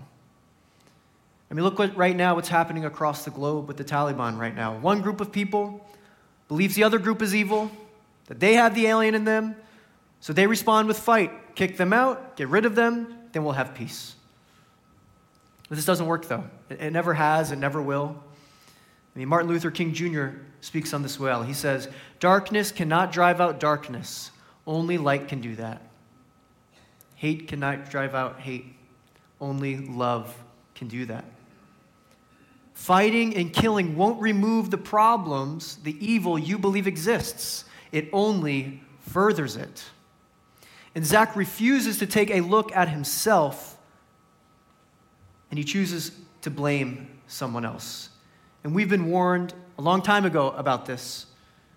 I 1.49 1.53
mean, 1.53 1.65
look 1.65 1.77
what 1.77 1.95
right 1.97 2.15
now 2.15 2.35
what's 2.35 2.47
happening 2.47 2.85
across 2.85 3.25
the 3.25 3.31
globe 3.31 3.67
with 3.67 3.75
the 3.75 3.83
Taliban 3.83 4.37
right 4.39 4.55
now. 4.55 4.77
One 4.77 5.01
group 5.01 5.19
of 5.19 5.33
people 5.33 5.85
believes 6.47 6.75
the 6.75 6.83
other 6.83 6.99
group 6.99 7.21
is 7.21 7.35
evil, 7.35 7.69
that 8.27 8.39
they 8.39 8.53
have 8.53 8.73
the 8.73 8.87
alien 8.87 9.15
in 9.15 9.25
them, 9.25 9.57
so 10.21 10.31
they 10.31 10.47
respond 10.47 10.87
with 10.87 10.97
fight. 10.97 11.31
Kick 11.55 11.77
them 11.77 11.93
out, 11.93 12.35
get 12.37 12.47
rid 12.47 12.65
of 12.65 12.75
them, 12.75 13.15
then 13.31 13.43
we'll 13.43 13.53
have 13.53 13.73
peace. 13.73 14.15
But 15.69 15.75
this 15.75 15.85
doesn't 15.85 16.05
work 16.05 16.27
though. 16.27 16.43
It, 16.69 16.81
it 16.81 16.91
never 16.91 17.13
has, 17.13 17.51
it 17.51 17.57
never 17.57 17.81
will. 17.81 18.21
I 19.15 19.19
mean, 19.19 19.27
Martin 19.27 19.49
Luther 19.49 19.71
King 19.71 19.93
Jr. 19.93 20.27
speaks 20.61 20.93
on 20.93 21.01
this 21.01 21.19
well. 21.19 21.43
He 21.43 21.53
says, 21.53 21.89
Darkness 22.19 22.71
cannot 22.71 23.11
drive 23.11 23.41
out 23.41 23.59
darkness, 23.59 24.31
only 24.65 24.97
light 24.97 25.27
can 25.27 25.41
do 25.41 25.55
that. 25.55 25.81
Hate 27.15 27.47
cannot 27.47 27.89
drive 27.89 28.15
out 28.15 28.39
hate, 28.39 28.73
only 29.39 29.77
love 29.77 30.35
can 30.75 30.87
do 30.87 31.05
that. 31.05 31.25
Fighting 32.73 33.35
and 33.35 33.53
killing 33.53 33.95
won't 33.95 34.19
remove 34.19 34.71
the 34.71 34.77
problems, 34.77 35.75
the 35.83 35.95
evil 36.03 36.39
you 36.39 36.57
believe 36.57 36.87
exists. 36.87 37.65
It 37.91 38.09
only 38.11 38.81
furthers 39.01 39.55
it. 39.55 39.83
And 40.93 41.05
Zach 41.05 41.35
refuses 41.35 41.99
to 41.99 42.05
take 42.05 42.29
a 42.31 42.41
look 42.41 42.75
at 42.75 42.89
himself, 42.89 43.77
and 45.49 45.57
he 45.57 45.63
chooses 45.63 46.11
to 46.41 46.49
blame 46.49 47.19
someone 47.27 47.65
else. 47.65 48.09
And 48.63 48.75
we've 48.75 48.89
been 48.89 49.07
warned 49.07 49.53
a 49.77 49.81
long 49.81 50.01
time 50.01 50.25
ago 50.25 50.51
about 50.51 50.85
this 50.85 51.27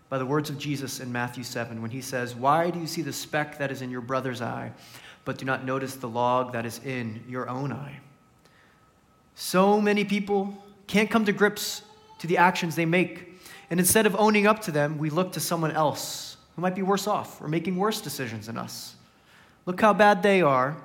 by 0.09 0.18
the 0.18 0.27
words 0.27 0.50
of 0.50 0.59
Jesus 0.59 1.00
in 1.00 1.11
Matthew 1.12 1.44
7 1.44 1.81
when 1.81 1.90
he 1.90 2.00
says, 2.00 2.35
Why 2.35 2.70
do 2.70 2.79
you 2.79 2.87
see 2.87 3.03
the 3.03 3.12
speck 3.12 3.59
that 3.59 3.70
is 3.70 3.83
in 3.83 3.90
your 3.90 4.00
brother's 4.00 4.42
eye, 4.42 4.72
but 5.24 5.38
do 5.38 5.44
not 5.44 5.64
notice 5.64 5.94
the 5.94 6.09
log 6.09 6.53
that 6.53 6.66
is 6.66 6.81
in 6.85 7.22
your 7.29 7.48
own 7.48 7.72
eye? 7.72 8.00
So 9.35 9.81
many 9.81 10.05
people 10.05 10.57
can't 10.87 11.11
come 11.11 11.24
to 11.24 11.33
grips 11.33 11.83
to 12.18 12.27
the 12.27 12.38
actions 12.38 12.77
they 12.77 12.87
make. 12.87 13.40
And 13.70 13.81
instead 13.81 14.07
of 14.07 14.14
owning 14.16 14.46
up 14.46 14.61
to 14.62 14.70
them, 14.70 14.98
we 14.98 15.11
look 15.11 15.33
to 15.33 15.40
someone 15.40 15.72
else 15.72 16.37
who 16.55 16.62
might 16.62 16.74
be 16.74 16.83
worse 16.83 17.07
off 17.07 17.40
or 17.40 17.48
making 17.48 17.77
worse 17.77 18.00
decisions 18.00 18.46
than 18.46 18.59
us. 18.59 18.96
Look 19.66 19.81
how 19.81 19.92
bad 19.92 20.22
they 20.22 20.42
are. 20.42 20.77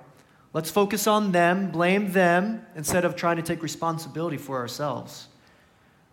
Let's 0.53 0.71
focus 0.71 1.05
on 1.05 1.31
them, 1.31 1.69
blame 1.69 2.11
them, 2.11 2.65
instead 2.75 3.05
of 3.05 3.15
trying 3.15 3.35
to 3.35 3.43
take 3.43 3.61
responsibility 3.61 4.37
for 4.37 4.57
ourselves. 4.57 5.27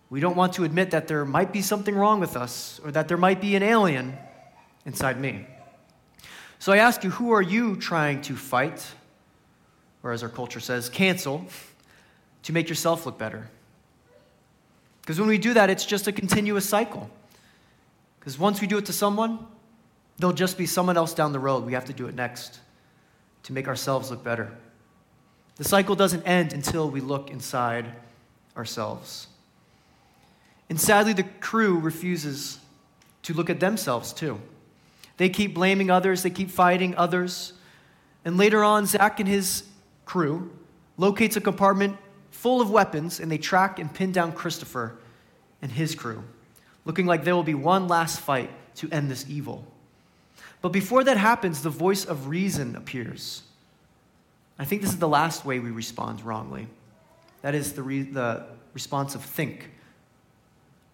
We 0.09 0.19
don't 0.19 0.37
want 0.37 0.53
to 0.53 0.63
admit 0.63 0.91
that 0.91 1.07
there 1.07 1.25
might 1.25 1.51
be 1.51 1.61
something 1.61 1.95
wrong 1.95 2.19
with 2.19 2.37
us 2.37 2.79
or 2.83 2.91
that 2.91 3.07
there 3.07 3.17
might 3.17 3.41
be 3.41 3.55
an 3.55 3.63
alien 3.63 4.17
inside 4.85 5.19
me. 5.19 5.47
So 6.59 6.71
I 6.71 6.77
ask 6.77 7.03
you, 7.03 7.09
who 7.09 7.31
are 7.31 7.41
you 7.41 7.75
trying 7.75 8.21
to 8.23 8.35
fight, 8.35 8.85
or 10.03 10.11
as 10.11 10.23
our 10.23 10.29
culture 10.29 10.59
says, 10.59 10.89
cancel, 10.89 11.45
to 12.43 12.53
make 12.53 12.69
yourself 12.69 13.05
look 13.05 13.17
better? 13.17 13.49
Because 15.01 15.19
when 15.19 15.29
we 15.29 15.37
do 15.37 15.53
that, 15.53 15.69
it's 15.69 15.85
just 15.85 16.07
a 16.07 16.11
continuous 16.11 16.67
cycle. 16.67 17.09
Because 18.19 18.37
once 18.37 18.61
we 18.61 18.67
do 18.67 18.77
it 18.77 18.85
to 18.85 18.93
someone, 18.93 19.45
there'll 20.17 20.35
just 20.35 20.57
be 20.57 20.65
someone 20.65 20.97
else 20.97 21.13
down 21.13 21.31
the 21.31 21.39
road. 21.39 21.65
We 21.65 21.73
have 21.73 21.85
to 21.85 21.93
do 21.93 22.07
it 22.07 22.15
next 22.15 22.59
to 23.43 23.53
make 23.53 23.67
ourselves 23.67 24.11
look 24.11 24.23
better. 24.23 24.51
The 25.55 25.63
cycle 25.63 25.95
doesn't 25.95 26.23
end 26.23 26.53
until 26.53 26.89
we 26.89 27.01
look 27.01 27.31
inside 27.31 27.85
ourselves. 28.55 29.27
And 30.69 30.79
sadly, 30.79 31.13
the 31.13 31.23
crew 31.23 31.79
refuses 31.79 32.59
to 33.23 33.33
look 33.33 33.49
at 33.49 33.59
themselves 33.59 34.13
too. 34.13 34.39
They 35.17 35.29
keep 35.29 35.53
blaming 35.55 35.89
others, 35.89 36.23
they 36.23 36.29
keep 36.29 36.51
fighting 36.51 36.95
others. 36.95 37.53
And 38.23 38.37
later 38.37 38.63
on, 38.63 38.85
Zach 38.85 39.19
and 39.19 39.27
his 39.27 39.63
crew 40.05 40.51
locates 40.97 41.35
a 41.35 41.41
compartment 41.41 41.97
full 42.31 42.61
of 42.61 42.69
weapons 42.69 43.19
and 43.19 43.31
they 43.31 43.37
track 43.37 43.79
and 43.79 43.91
pin 43.91 44.11
down 44.11 44.31
Christopher 44.31 44.97
and 45.61 45.71
his 45.71 45.95
crew, 45.95 46.23
looking 46.85 47.05
like 47.07 47.23
there 47.23 47.35
will 47.35 47.43
be 47.43 47.55
one 47.55 47.87
last 47.87 48.19
fight 48.19 48.51
to 48.75 48.89
end 48.91 49.09
this 49.09 49.25
evil. 49.27 49.65
But 50.61 50.69
before 50.69 51.03
that 51.03 51.17
happens, 51.17 51.61
the 51.61 51.69
voice 51.69 52.05
of 52.05 52.27
reason 52.27 52.75
appears. 52.75 53.43
I 54.59 54.65
think 54.65 54.81
this 54.81 54.91
is 54.91 54.99
the 54.99 55.07
last 55.07 55.45
way 55.45 55.59
we 55.59 55.69
respond 55.69 56.21
wrongly. 56.21 56.67
That 57.41 57.53
is 57.53 57.73
the, 57.73 57.83
re- 57.83 58.01
the 58.01 58.45
response 58.73 59.15
of 59.15 59.23
think 59.23 59.71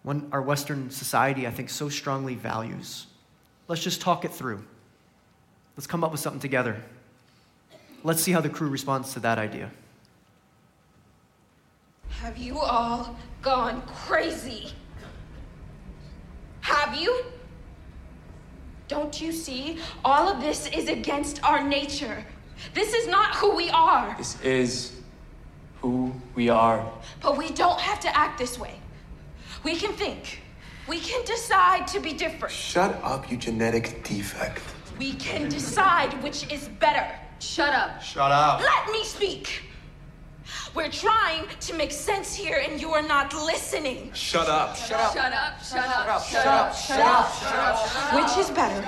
one 0.02 0.28
our 0.32 0.42
Western 0.42 0.90
society, 0.90 1.46
I 1.46 1.50
think, 1.50 1.70
so 1.70 1.88
strongly 1.88 2.34
values. 2.34 3.06
Let's 3.68 3.82
just 3.82 4.02
talk 4.02 4.26
it 4.26 4.32
through. 4.32 4.62
Let's 5.76 5.86
come 5.86 6.04
up 6.04 6.12
with 6.12 6.20
something 6.20 6.40
together. 6.40 6.76
Let's 8.04 8.20
see 8.20 8.30
how 8.30 8.42
the 8.42 8.50
crew 8.50 8.68
responds 8.68 9.14
to 9.14 9.20
that 9.20 9.38
idea. 9.38 9.70
Have 12.10 12.36
you 12.36 12.58
all 12.58 13.16
gone 13.40 13.80
crazy? 13.86 14.72
Have 16.60 16.94
you? 16.94 17.24
Don't 18.94 19.20
you 19.20 19.32
see? 19.32 19.78
All 20.04 20.28
of 20.28 20.40
this 20.40 20.68
is 20.68 20.88
against 20.88 21.42
our 21.42 21.60
nature. 21.60 22.24
This 22.74 22.94
is 22.94 23.08
not 23.08 23.34
who 23.34 23.56
we 23.56 23.68
are. 23.70 24.14
This 24.16 24.40
is 24.40 24.92
who 25.80 26.12
we 26.36 26.48
are. 26.48 26.88
But 27.20 27.36
we 27.36 27.50
don't 27.50 27.80
have 27.80 27.98
to 28.06 28.16
act 28.16 28.38
this 28.38 28.56
way. 28.56 28.74
We 29.64 29.74
can 29.74 29.94
think. 29.94 30.42
We 30.86 31.00
can 31.00 31.24
decide 31.24 31.88
to 31.88 31.98
be 31.98 32.12
different. 32.12 32.54
Shut 32.54 32.92
up, 33.02 33.28
you 33.28 33.36
genetic 33.36 34.04
defect. 34.04 34.62
We 34.96 35.14
can 35.14 35.48
decide 35.48 36.12
which 36.22 36.48
is 36.52 36.68
better. 36.68 37.06
Shut 37.40 37.74
up. 37.74 38.00
Shut 38.00 38.30
up. 38.30 38.60
Let 38.60 38.92
me 38.92 39.02
speak. 39.02 39.62
We're 40.74 40.90
trying 40.90 41.46
to 41.60 41.74
make 41.74 41.92
sense 41.92 42.34
here 42.34 42.62
and 42.66 42.80
you 42.80 42.90
are 42.92 43.02
not 43.02 43.32
listening. 43.32 44.10
Shut 44.12 44.48
up. 44.48 44.76
Shut 44.76 45.00
up. 45.00 45.12
Shut 45.14 45.32
up. 45.32 45.62
Shut 45.62 45.88
up. 45.88 46.22
Shut 46.24 46.46
up. 46.46 46.74
Shut 46.76 47.00
up. 47.00 47.32
Shut 47.40 47.54
up. 47.54 48.14
Which 48.14 48.38
is 48.38 48.50
better? 48.50 48.82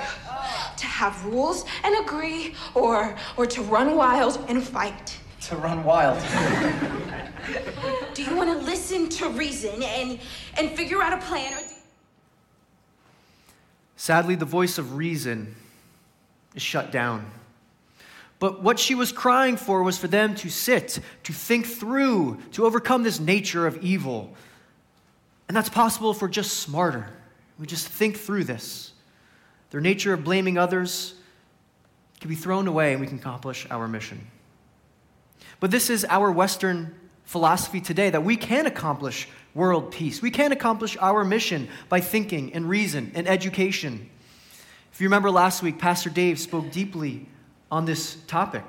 To 0.77 0.85
have 0.85 1.23
rules 1.25 1.65
and 1.83 1.95
agree 2.05 2.53
or 2.75 3.15
or 3.37 3.45
to 3.47 3.61
run 3.63 3.95
wild 3.95 4.43
and 4.47 4.63
fight? 4.63 5.17
To 5.49 5.55
run 5.55 5.83
wild. 5.83 6.19
Do 8.13 8.23
you 8.23 8.35
want 8.35 8.49
to 8.51 8.65
listen 8.65 9.09
to 9.09 9.29
reason 9.29 9.81
and 9.81 10.19
and 10.57 10.71
figure 10.71 11.01
out 11.01 11.13
a 11.13 11.25
plan 11.25 11.53
or 11.53 11.59
do- 11.59 11.63
Sadly, 13.95 14.35
the 14.35 14.45
voice 14.45 14.77
of 14.77 14.95
reason 14.95 15.55
is 16.53 16.61
shut 16.61 16.91
down. 16.91 17.31
But 18.39 18.61
what 18.61 18.77
she 18.77 18.93
was 18.93 19.11
crying 19.11 19.57
for 19.57 19.81
was 19.81 19.97
for 19.97 20.07
them 20.07 20.35
to 20.35 20.49
sit, 20.49 20.99
to 21.23 21.33
think 21.33 21.65
through, 21.65 22.39
to 22.51 22.65
overcome 22.65 23.03
this 23.03 23.19
nature 23.19 23.65
of 23.65 23.83
evil. 23.83 24.33
And 25.47 25.57
that's 25.57 25.69
possible 25.69 26.11
if 26.11 26.21
we're 26.21 26.27
just 26.27 26.59
smarter. 26.59 27.09
We 27.57 27.65
just 27.65 27.87
think 27.87 28.17
through 28.17 28.43
this. 28.43 28.91
Their 29.71 29.81
nature 29.81 30.13
of 30.13 30.23
blaming 30.23 30.57
others 30.57 31.15
can 32.19 32.29
be 32.29 32.35
thrown 32.35 32.67
away 32.67 32.91
and 32.91 33.01
we 33.01 33.07
can 33.07 33.17
accomplish 33.17 33.65
our 33.69 33.87
mission. 33.87 34.27
But 35.59 35.71
this 35.71 35.89
is 35.89 36.05
our 36.05 36.31
Western 36.31 36.93
philosophy 37.25 37.81
today 37.81 38.09
that 38.11 38.23
we 38.23 38.37
can 38.37 38.67
accomplish 38.67 39.27
world 39.55 39.91
peace. 39.91 40.21
We 40.21 40.31
can 40.31 40.51
accomplish 40.51 40.95
our 40.99 41.23
mission 41.25 41.67
by 41.89 42.01
thinking 42.01 42.53
and 42.53 42.69
reason 42.69 43.11
and 43.15 43.27
education. 43.27 44.09
If 44.93 45.01
you 45.01 45.07
remember 45.07 45.31
last 45.31 45.63
week, 45.63 45.79
Pastor 45.79 46.09
Dave 46.09 46.39
spoke 46.39 46.71
deeply 46.71 47.27
on 47.71 47.85
this 47.85 48.15
topic. 48.27 48.63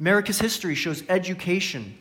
America's 0.00 0.38
history 0.38 0.74
shows 0.74 1.02
education 1.08 1.98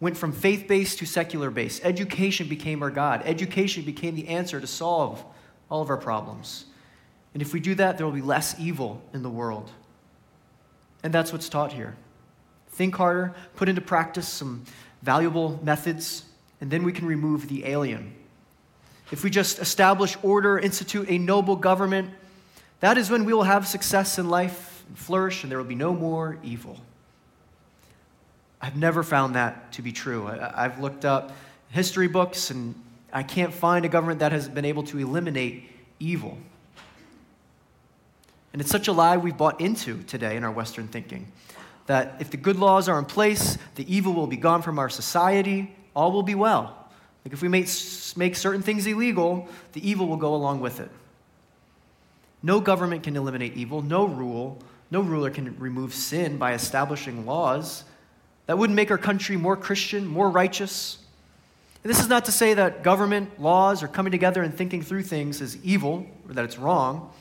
went 0.00 0.16
from 0.16 0.32
faith 0.32 0.66
based 0.68 0.98
to 0.98 1.06
secular 1.06 1.50
based. 1.50 1.84
Education 1.84 2.48
became 2.48 2.82
our 2.82 2.90
God. 2.90 3.22
Education 3.24 3.84
became 3.84 4.14
the 4.14 4.28
answer 4.28 4.60
to 4.60 4.66
solve 4.66 5.24
all 5.70 5.82
of 5.82 5.90
our 5.90 5.96
problems. 5.96 6.66
And 7.34 7.42
if 7.42 7.52
we 7.52 7.60
do 7.60 7.74
that, 7.76 7.96
there 7.96 8.06
will 8.06 8.14
be 8.14 8.22
less 8.22 8.58
evil 8.58 9.02
in 9.12 9.22
the 9.22 9.30
world. 9.30 9.70
And 11.02 11.12
that's 11.12 11.32
what's 11.32 11.48
taught 11.48 11.72
here. 11.72 11.96
Think 12.70 12.94
harder, 12.96 13.34
put 13.56 13.68
into 13.68 13.80
practice 13.80 14.28
some 14.28 14.64
valuable 15.02 15.60
methods, 15.62 16.24
and 16.60 16.70
then 16.70 16.82
we 16.82 16.92
can 16.92 17.06
remove 17.06 17.48
the 17.48 17.66
alien. 17.66 18.14
If 19.10 19.24
we 19.24 19.30
just 19.30 19.58
establish 19.58 20.16
order, 20.22 20.58
institute 20.58 21.06
a 21.08 21.18
noble 21.18 21.56
government, 21.56 22.10
that 22.80 22.98
is 22.98 23.10
when 23.10 23.24
we 23.24 23.32
will 23.32 23.44
have 23.44 23.66
success 23.66 24.18
in 24.18 24.28
life 24.28 24.77
and 24.88 24.98
flourish, 24.98 25.42
and 25.42 25.50
there 25.50 25.58
will 25.58 25.64
be 25.64 25.74
no 25.74 25.94
more 25.94 26.38
evil. 26.42 26.80
I've 28.60 28.76
never 28.76 29.02
found 29.02 29.36
that 29.36 29.72
to 29.72 29.82
be 29.82 29.92
true. 29.92 30.26
I, 30.26 30.64
have 30.64 30.80
looked 30.80 31.04
up 31.04 31.32
history 31.70 32.08
books, 32.08 32.50
and 32.50 32.74
I 33.12 33.22
can't 33.22 33.54
find 33.54 33.84
a 33.84 33.88
government 33.88 34.20
that 34.20 34.32
has 34.32 34.48
been 34.48 34.64
able 34.64 34.82
to 34.84 34.98
eliminate 34.98 35.70
evil. 36.00 36.38
And 38.52 38.60
it's 38.60 38.70
such 38.70 38.88
a 38.88 38.92
lie 38.92 39.16
we've 39.16 39.36
bought 39.36 39.60
into 39.60 40.02
today 40.04 40.36
in 40.36 40.42
our 40.42 40.50
Western 40.50 40.88
thinking 40.88 41.30
that 41.86 42.16
if 42.20 42.30
the 42.30 42.36
good 42.36 42.56
laws 42.56 42.88
are 42.88 42.98
in 42.98 43.04
place, 43.04 43.56
the 43.76 43.94
evil 43.94 44.12
will 44.12 44.26
be 44.26 44.36
gone 44.36 44.60
from 44.60 44.78
our 44.78 44.90
society, 44.90 45.74
all 45.96 46.12
will 46.12 46.22
be 46.22 46.34
well. 46.34 46.76
Like 47.24 47.32
if 47.32 47.40
we 47.40 47.48
make, 47.48 47.68
make 48.16 48.36
certain 48.36 48.62
things 48.62 48.86
illegal, 48.86 49.48
the 49.72 49.88
evil 49.88 50.06
will 50.06 50.16
go 50.16 50.34
along 50.34 50.60
with 50.60 50.80
it. 50.80 50.90
No 52.42 52.60
government 52.60 53.02
can 53.02 53.16
eliminate 53.16 53.56
evil, 53.56 53.82
no 53.82 54.06
rule, 54.06 54.58
no 54.90 55.00
ruler 55.00 55.30
can 55.30 55.58
remove 55.58 55.94
sin 55.94 56.38
by 56.38 56.54
establishing 56.54 57.26
laws. 57.26 57.84
That 58.46 58.56
wouldn't 58.56 58.76
make 58.76 58.90
our 58.90 58.98
country 58.98 59.36
more 59.36 59.56
Christian, 59.56 60.06
more 60.06 60.30
righteous. 60.30 60.98
And 61.84 61.90
this 61.90 62.00
is 62.00 62.08
not 62.08 62.24
to 62.24 62.32
say 62.32 62.54
that 62.54 62.82
government, 62.82 63.40
laws, 63.40 63.82
or 63.82 63.88
coming 63.88 64.10
together 64.10 64.42
and 64.42 64.54
thinking 64.54 64.82
through 64.82 65.02
things 65.02 65.40
is 65.40 65.62
evil 65.62 66.06
or 66.26 66.34
that 66.34 66.44
it's 66.44 66.58
wrong 66.58 67.12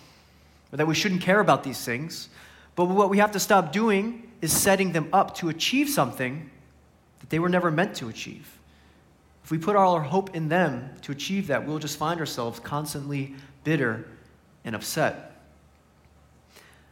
or 0.71 0.77
that 0.77 0.87
we 0.87 0.95
shouldn't 0.95 1.21
care 1.21 1.39
about 1.39 1.63
these 1.63 1.83
things. 1.83 2.29
But 2.75 2.85
what 2.85 3.09
we 3.09 3.17
have 3.17 3.31
to 3.33 3.39
stop 3.39 3.71
doing 3.71 4.31
is 4.41 4.53
setting 4.53 4.91
them 4.91 5.09
up 5.11 5.35
to 5.35 5.49
achieve 5.49 5.89
something 5.89 6.49
that 7.19 7.29
they 7.29 7.39
were 7.39 7.49
never 7.49 7.71
meant 7.71 7.95
to 7.95 8.07
achieve. 8.07 8.57
If 9.43 9.51
we 9.51 9.57
put 9.57 9.75
all 9.75 9.95
our 9.95 10.01
hope 10.01 10.35
in 10.35 10.49
them 10.49 10.91
to 11.01 11.11
achieve 11.11 11.47
that, 11.47 11.65
we'll 11.65 11.79
just 11.79 11.97
find 11.97 12.19
ourselves 12.19 12.59
constantly 12.59 13.35
bitter 13.63 14.05
and 14.63 14.75
upset. 14.75 15.26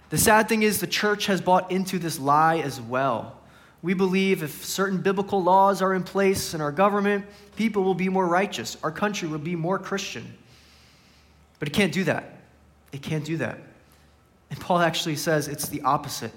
The 0.10 0.18
sad 0.18 0.48
thing 0.48 0.64
is, 0.64 0.80
the 0.80 0.88
church 0.88 1.26
has 1.26 1.42
bought 1.42 1.72
into 1.72 2.00
this 2.00 2.20
lie 2.20 2.60
as 2.60 2.80
well. 2.80 3.38
We 3.82 3.94
believe 3.94 4.42
if 4.42 4.66
certain 4.66 5.00
biblical 5.00 5.44
laws 5.44 5.82
are 5.82 5.94
in 5.94 6.04
place 6.04 6.54
in 6.54 6.62
our 6.62 6.72
government, 6.72 7.26
people 7.56 7.84
will 7.84 7.94
be 7.94 8.10
more 8.10 8.26
righteous, 8.26 8.78
our 8.84 8.92
country 8.92 9.28
will 9.28 9.38
be 9.40 9.56
more 9.56 9.78
Christian. 9.78 10.38
But 11.60 11.68
it 11.68 11.72
can't 11.72 11.94
do 11.94 12.04
that. 12.06 12.40
It 12.92 13.02
can't 13.02 13.26
do 13.26 13.38
that. 13.38 13.60
And 14.50 14.60
Paul 14.60 14.80
actually 14.80 15.16
says 15.16 15.48
it's 15.48 15.70
the 15.70 15.82
opposite 15.82 16.32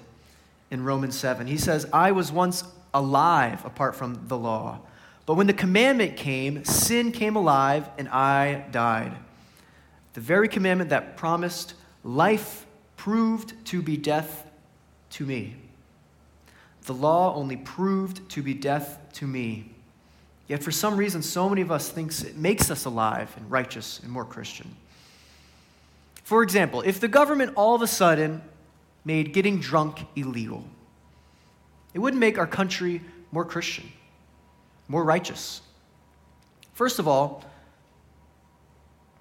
in 0.71 0.83
Romans 0.83 1.17
7. 1.17 1.47
He 1.47 1.57
says, 1.57 1.87
I 1.91 2.11
was 2.11 2.31
once 2.31 2.63
alive 2.93 3.63
apart 3.65 3.95
from 3.95 4.27
the 4.27 4.37
law. 4.37 4.79
But 5.25 5.35
when 5.35 5.47
the 5.47 5.53
commandment 5.53 6.17
came, 6.17 6.65
sin 6.65 7.11
came 7.11 7.35
alive 7.35 7.87
and 7.97 8.09
I 8.09 8.65
died. 8.71 9.15
The 10.13 10.21
very 10.21 10.47
commandment 10.47 10.89
that 10.89 11.17
promised 11.17 11.75
life 12.03 12.65
proved 12.99 13.53
to 13.63 13.81
be 13.81 13.95
death 13.95 14.45
to 15.09 15.25
me. 15.25 15.55
The 16.83 16.93
law 16.93 17.33
only 17.33 17.55
proved 17.55 18.27
to 18.31 18.43
be 18.43 18.53
death 18.53 18.99
to 19.13 19.25
me. 19.25 19.71
Yet 20.49 20.61
for 20.61 20.71
some 20.71 20.97
reason, 20.97 21.21
so 21.21 21.47
many 21.47 21.61
of 21.61 21.71
us 21.71 21.87
thinks 21.87 22.23
it 22.23 22.35
makes 22.35 22.69
us 22.69 22.83
alive 22.83 23.33
and 23.37 23.49
righteous 23.49 24.01
and 24.03 24.11
more 24.11 24.25
Christian. 24.25 24.75
For 26.25 26.43
example, 26.43 26.81
if 26.81 26.99
the 26.99 27.07
government 27.07 27.53
all 27.55 27.73
of 27.73 27.81
a 27.81 27.87
sudden 27.87 28.41
made 29.05 29.31
getting 29.31 29.61
drunk 29.61 30.05
illegal, 30.17 30.65
it 31.93 31.99
wouldn't 31.99 32.19
make 32.19 32.37
our 32.37 32.47
country 32.47 32.99
more 33.31 33.45
Christian, 33.45 33.89
more 34.89 35.05
righteous. 35.05 35.61
First 36.73 36.99
of 36.99 37.07
all, 37.07 37.45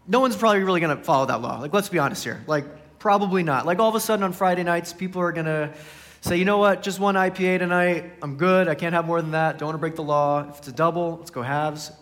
no 0.08 0.18
one's 0.18 0.34
probably 0.34 0.64
really 0.64 0.80
going 0.80 0.96
to 0.96 1.04
follow 1.04 1.26
that 1.26 1.40
law. 1.40 1.60
Like, 1.60 1.72
let's 1.72 1.88
be 1.88 2.00
honest 2.00 2.24
here. 2.24 2.42
Like, 2.48 2.64
probably 2.98 3.42
not. 3.42 3.66
Like, 3.66 3.78
all 3.78 3.88
of 3.88 3.94
a 3.94 4.00
sudden 4.00 4.22
on 4.22 4.32
Friday 4.32 4.62
nights, 4.62 4.92
people 4.92 5.20
are 5.22 5.32
going 5.32 5.46
to 5.46 5.72
say, 6.20 6.36
you 6.36 6.44
know 6.44 6.58
what, 6.58 6.82
just 6.82 6.98
one 6.98 7.14
IPA 7.14 7.60
tonight. 7.60 8.12
I'm 8.22 8.36
good. 8.36 8.68
I 8.68 8.74
can't 8.74 8.94
have 8.94 9.06
more 9.06 9.20
than 9.22 9.32
that. 9.32 9.58
Don't 9.58 9.68
want 9.68 9.74
to 9.74 9.80
break 9.80 9.96
the 9.96 10.02
law. 10.02 10.48
If 10.48 10.58
it's 10.58 10.68
a 10.68 10.72
double, 10.72 11.16
let's 11.16 11.30
go 11.30 11.42
halves. 11.42 11.92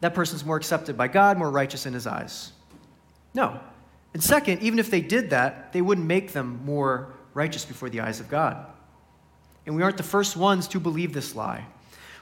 That 0.00 0.14
person's 0.14 0.44
more 0.44 0.56
accepted 0.56 0.96
by 0.96 1.08
God, 1.08 1.38
more 1.38 1.50
righteous 1.50 1.86
in 1.86 1.92
his 1.92 2.06
eyes. 2.06 2.52
No. 3.34 3.58
And 4.14 4.22
second, 4.22 4.62
even 4.62 4.78
if 4.78 4.90
they 4.90 5.00
did 5.00 5.30
that, 5.30 5.72
they 5.72 5.82
wouldn't 5.82 6.06
make 6.06 6.32
them 6.32 6.60
more 6.64 7.12
righteous 7.34 7.64
before 7.64 7.90
the 7.90 8.00
eyes 8.00 8.20
of 8.20 8.28
God. 8.28 8.66
And 9.66 9.74
we 9.76 9.82
aren't 9.82 9.96
the 9.96 10.02
first 10.02 10.36
ones 10.36 10.68
to 10.68 10.80
believe 10.80 11.12
this 11.12 11.34
lie. 11.34 11.66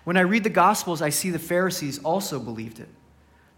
When 0.04 0.16
I 0.16 0.22
read 0.22 0.44
the 0.44 0.50
Gospels, 0.50 1.02
I 1.02 1.10
see 1.10 1.30
the 1.30 1.38
Pharisees 1.38 1.98
also 1.98 2.38
believed 2.40 2.80
it 2.80 2.88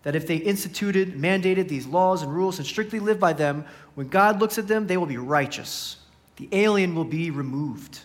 that 0.08 0.16
if 0.16 0.26
they 0.26 0.36
instituted, 0.36 1.16
mandated 1.16 1.68
these 1.68 1.86
laws 1.86 2.22
and 2.22 2.34
rules 2.34 2.56
and 2.56 2.66
strictly 2.66 2.98
lived 2.98 3.20
by 3.20 3.34
them, 3.34 3.66
when 3.94 4.08
God 4.08 4.40
looks 4.40 4.56
at 4.56 4.66
them, 4.66 4.86
they 4.86 4.96
will 4.96 5.04
be 5.04 5.18
righteous. 5.18 5.98
The 6.36 6.48
alien 6.50 6.94
will 6.94 7.04
be 7.04 7.30
removed. 7.30 8.00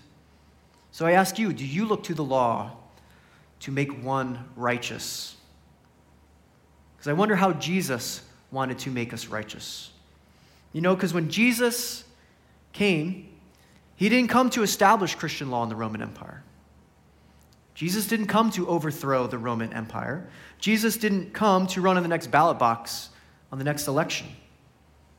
So 0.92 1.06
I 1.06 1.14
ask 1.14 1.40
you 1.40 1.54
do 1.54 1.66
you 1.66 1.86
look 1.86 2.04
to 2.04 2.14
the 2.14 2.22
law 2.22 2.76
to 3.62 3.72
make 3.72 4.04
one 4.04 4.44
righteous? 4.58 5.38
Because 6.98 7.08
I 7.08 7.14
wonder 7.14 7.38
how 7.38 7.54
Jesus 7.54 8.22
wanted 8.52 8.80
to 8.80 8.90
make 8.90 9.14
us 9.14 9.28
righteous. 9.28 9.90
You 10.74 10.82
know, 10.82 10.96
because 10.96 11.14
when 11.14 11.30
Jesus 11.30 12.04
came, 12.74 13.30
he 13.96 14.10
didn't 14.10 14.30
come 14.30 14.50
to 14.50 14.64
establish 14.64 15.16
Christian 15.16 15.50
law 15.50 15.64
in 15.64 15.70
the 15.70 15.78
Roman 15.78 16.02
Empire. 16.02 16.44
Jesus 17.74 18.08
didn't 18.08 18.28
come 18.28 18.52
to 18.52 18.68
overthrow 18.68 19.28
the 19.28 19.38
Roman 19.38 19.74
Empire. 19.74 20.28
Jesus 20.60 20.98
didn't 20.98 21.34
come 21.34 21.68
to 21.68 21.82
run 21.82 21.98
in 21.98 22.04
the 22.04 22.10
next 22.10 22.28
ballot 22.28 22.60
box 22.60 23.10
on 23.52 23.58
the 23.58 23.64
next 23.64 23.88
election. 23.88 24.28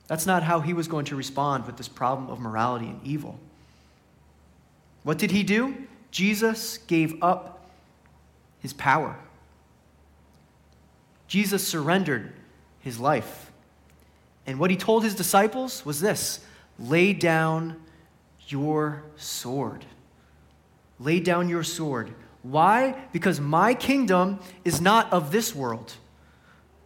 That's 0.07 0.27
not 0.27 0.43
how 0.43 0.61
he 0.61 0.73
was 0.73 0.87
going 0.87 1.07
to 1.07 1.17
respond 1.17 1.67
with 1.67 1.77
this 1.77 1.89
problem 1.89 2.31
of 2.31 2.39
morality 2.39 2.87
and 2.87 3.01
evil. 3.05 3.39
What 5.03 5.19
did 5.19 5.31
he 5.31 5.43
do? 5.43 5.75
Jesus 6.11 6.79
gave 6.79 7.23
up 7.23 7.71
his 8.61 8.73
power. 8.73 9.17
Jesus 11.27 11.67
surrendered 11.67 12.33
his 12.81 13.01
life. 13.01 13.51
And 14.47 14.59
what 14.59 14.71
he 14.71 14.77
told 14.77 15.05
his 15.05 15.15
disciples 15.15 15.85
was 15.85 16.01
this 16.01 16.41
lay 16.79 17.13
down 17.13 17.81
your 18.47 19.03
sword. 19.17 19.85
Lay 20.99 21.19
down 21.19 21.49
your 21.49 21.63
sword. 21.63 22.15
Why? 22.45 22.95
Because 23.13 23.41
my 23.41 23.75
kingdom 23.75 24.39
is 24.65 24.81
not 24.81 25.13
of 25.13 25.33
this 25.33 25.53
world. 25.55 25.93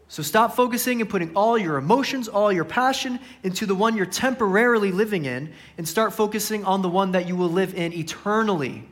So 0.08 0.22
stop 0.22 0.56
focusing 0.56 1.02
and 1.02 1.10
putting 1.10 1.36
all 1.36 1.58
your 1.58 1.76
emotions, 1.76 2.28
all 2.28 2.50
your 2.50 2.64
passion 2.64 3.20
into 3.42 3.66
the 3.66 3.74
one 3.74 3.94
you're 3.94 4.06
temporarily 4.06 4.90
living 4.90 5.26
in, 5.26 5.52
and 5.76 5.86
start 5.86 6.14
focusing 6.14 6.64
on 6.64 6.80
the 6.80 6.88
one 6.88 7.12
that 7.12 7.28
you 7.28 7.36
will 7.36 7.50
live 7.50 7.74
in 7.74 7.92
eternally. 7.92 8.88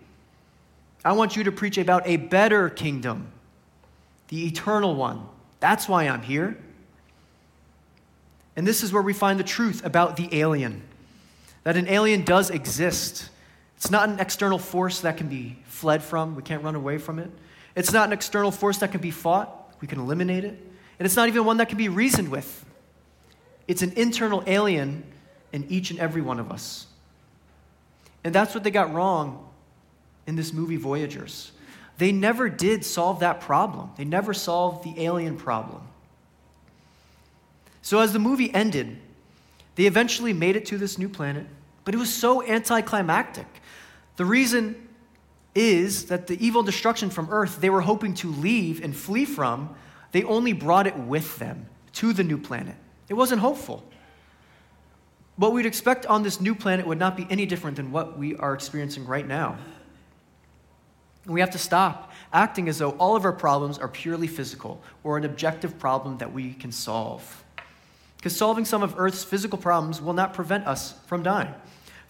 I 1.04 1.12
want 1.12 1.36
you 1.36 1.44
to 1.44 1.52
preach 1.52 1.78
about 1.78 2.06
a 2.06 2.16
better 2.16 2.68
kingdom, 2.68 3.32
the 4.28 4.46
eternal 4.46 4.94
one. 4.94 5.22
That's 5.60 5.88
why 5.88 6.08
I'm 6.08 6.22
here. 6.22 6.58
And 8.56 8.66
this 8.66 8.82
is 8.82 8.92
where 8.92 9.02
we 9.02 9.14
find 9.14 9.38
the 9.38 9.44
truth 9.44 9.84
about 9.84 10.16
the 10.16 10.28
alien 10.32 10.82
that 11.62 11.76
an 11.76 11.88
alien 11.88 12.22
does 12.22 12.50
exist. 12.50 13.28
It's 13.76 13.90
not 13.90 14.08
an 14.08 14.20
external 14.20 14.58
force 14.58 15.00
that 15.00 15.16
can 15.16 15.28
be 15.28 15.56
fled 15.66 16.02
from, 16.02 16.34
we 16.34 16.42
can't 16.42 16.62
run 16.62 16.74
away 16.74 16.98
from 16.98 17.18
it. 17.18 17.30
It's 17.74 17.92
not 17.92 18.08
an 18.08 18.12
external 18.12 18.50
force 18.50 18.78
that 18.78 18.90
can 18.90 19.00
be 19.00 19.10
fought, 19.10 19.74
we 19.80 19.88
can 19.88 20.00
eliminate 20.00 20.44
it. 20.44 20.58
And 20.98 21.04
it's 21.04 21.16
not 21.16 21.28
even 21.28 21.44
one 21.44 21.58
that 21.58 21.68
can 21.68 21.76
be 21.76 21.90
reasoned 21.90 22.30
with. 22.30 22.64
It's 23.68 23.82
an 23.82 23.92
internal 23.92 24.42
alien 24.46 25.04
in 25.52 25.66
each 25.68 25.90
and 25.90 26.00
every 26.00 26.22
one 26.22 26.40
of 26.40 26.50
us. 26.50 26.86
And 28.24 28.34
that's 28.34 28.54
what 28.54 28.64
they 28.64 28.70
got 28.70 28.92
wrong 28.94 29.46
in 30.26 30.36
this 30.36 30.52
movie, 30.52 30.76
Voyagers. 30.76 31.52
They 31.98 32.12
never 32.12 32.48
did 32.48 32.84
solve 32.84 33.20
that 33.20 33.40
problem, 33.40 33.90
they 33.96 34.04
never 34.04 34.34
solved 34.34 34.84
the 34.84 35.04
alien 35.04 35.36
problem. 35.36 35.82
So, 37.82 38.00
as 38.00 38.12
the 38.12 38.18
movie 38.18 38.52
ended, 38.52 38.96
they 39.76 39.84
eventually 39.84 40.32
made 40.32 40.56
it 40.56 40.66
to 40.66 40.78
this 40.78 40.98
new 40.98 41.08
planet, 41.08 41.46
but 41.84 41.94
it 41.94 41.98
was 41.98 42.12
so 42.12 42.42
anticlimactic. 42.42 43.46
The 44.16 44.24
reason 44.24 44.88
is 45.54 46.06
that 46.06 46.26
the 46.26 46.44
evil 46.44 46.62
destruction 46.62 47.10
from 47.10 47.28
earth 47.30 47.60
they 47.60 47.70
were 47.70 47.80
hoping 47.80 48.14
to 48.14 48.30
leave 48.30 48.82
and 48.82 48.94
flee 48.94 49.24
from, 49.24 49.74
they 50.12 50.22
only 50.24 50.52
brought 50.52 50.86
it 50.86 50.96
with 50.96 51.38
them 51.38 51.66
to 51.94 52.12
the 52.12 52.24
new 52.24 52.38
planet. 52.38 52.76
It 53.08 53.14
wasn't 53.14 53.40
hopeful. 53.40 53.84
What 55.36 55.52
we'd 55.52 55.66
expect 55.66 56.06
on 56.06 56.22
this 56.22 56.40
new 56.40 56.54
planet 56.54 56.86
would 56.86 56.98
not 56.98 57.16
be 57.16 57.26
any 57.28 57.46
different 57.46 57.76
than 57.76 57.92
what 57.92 58.18
we 58.18 58.36
are 58.36 58.54
experiencing 58.54 59.06
right 59.06 59.26
now. 59.26 59.58
We 61.26 61.40
have 61.40 61.50
to 61.50 61.58
stop 61.58 62.12
acting 62.32 62.68
as 62.68 62.78
though 62.78 62.92
all 62.92 63.16
of 63.16 63.24
our 63.24 63.32
problems 63.32 63.78
are 63.78 63.88
purely 63.88 64.26
physical 64.26 64.80
or 65.04 65.18
an 65.18 65.24
objective 65.24 65.78
problem 65.78 66.18
that 66.18 66.32
we 66.32 66.54
can 66.54 66.72
solve. 66.72 67.44
Because 68.16 68.36
solving 68.36 68.64
some 68.64 68.82
of 68.82 68.94
Earth's 68.98 69.24
physical 69.24 69.58
problems 69.58 70.00
will 70.00 70.12
not 70.12 70.34
prevent 70.34 70.66
us 70.66 70.94
from 71.06 71.22
dying. 71.22 71.52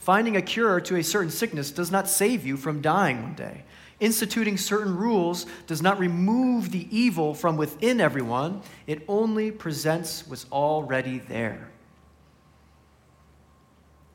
Finding 0.07 0.37
a 0.37 0.41
cure 0.43 0.81
to 0.83 0.95
a 0.95 1.03
certain 1.03 1.33
sickness 1.33 1.73
does 1.73 1.91
not 1.91 2.09
save 2.09 2.47
you 2.47 2.57
from 2.57 2.81
dying 2.81 3.25
one 3.25 3.35
day. 3.35 3.65
Instituting 3.99 4.57
certain 4.57 4.97
rules 4.97 5.47
does 5.67 5.83
not 5.83 5.99
remove 5.99 6.71
the 6.71 6.87
evil 6.97 7.35
from 7.35 7.57
within 7.57 8.01
everyone, 8.01 8.63
it 8.87 9.03
only 9.09 9.51
presents 9.51 10.25
what's 10.29 10.47
already 10.53 11.19
there. 11.19 11.73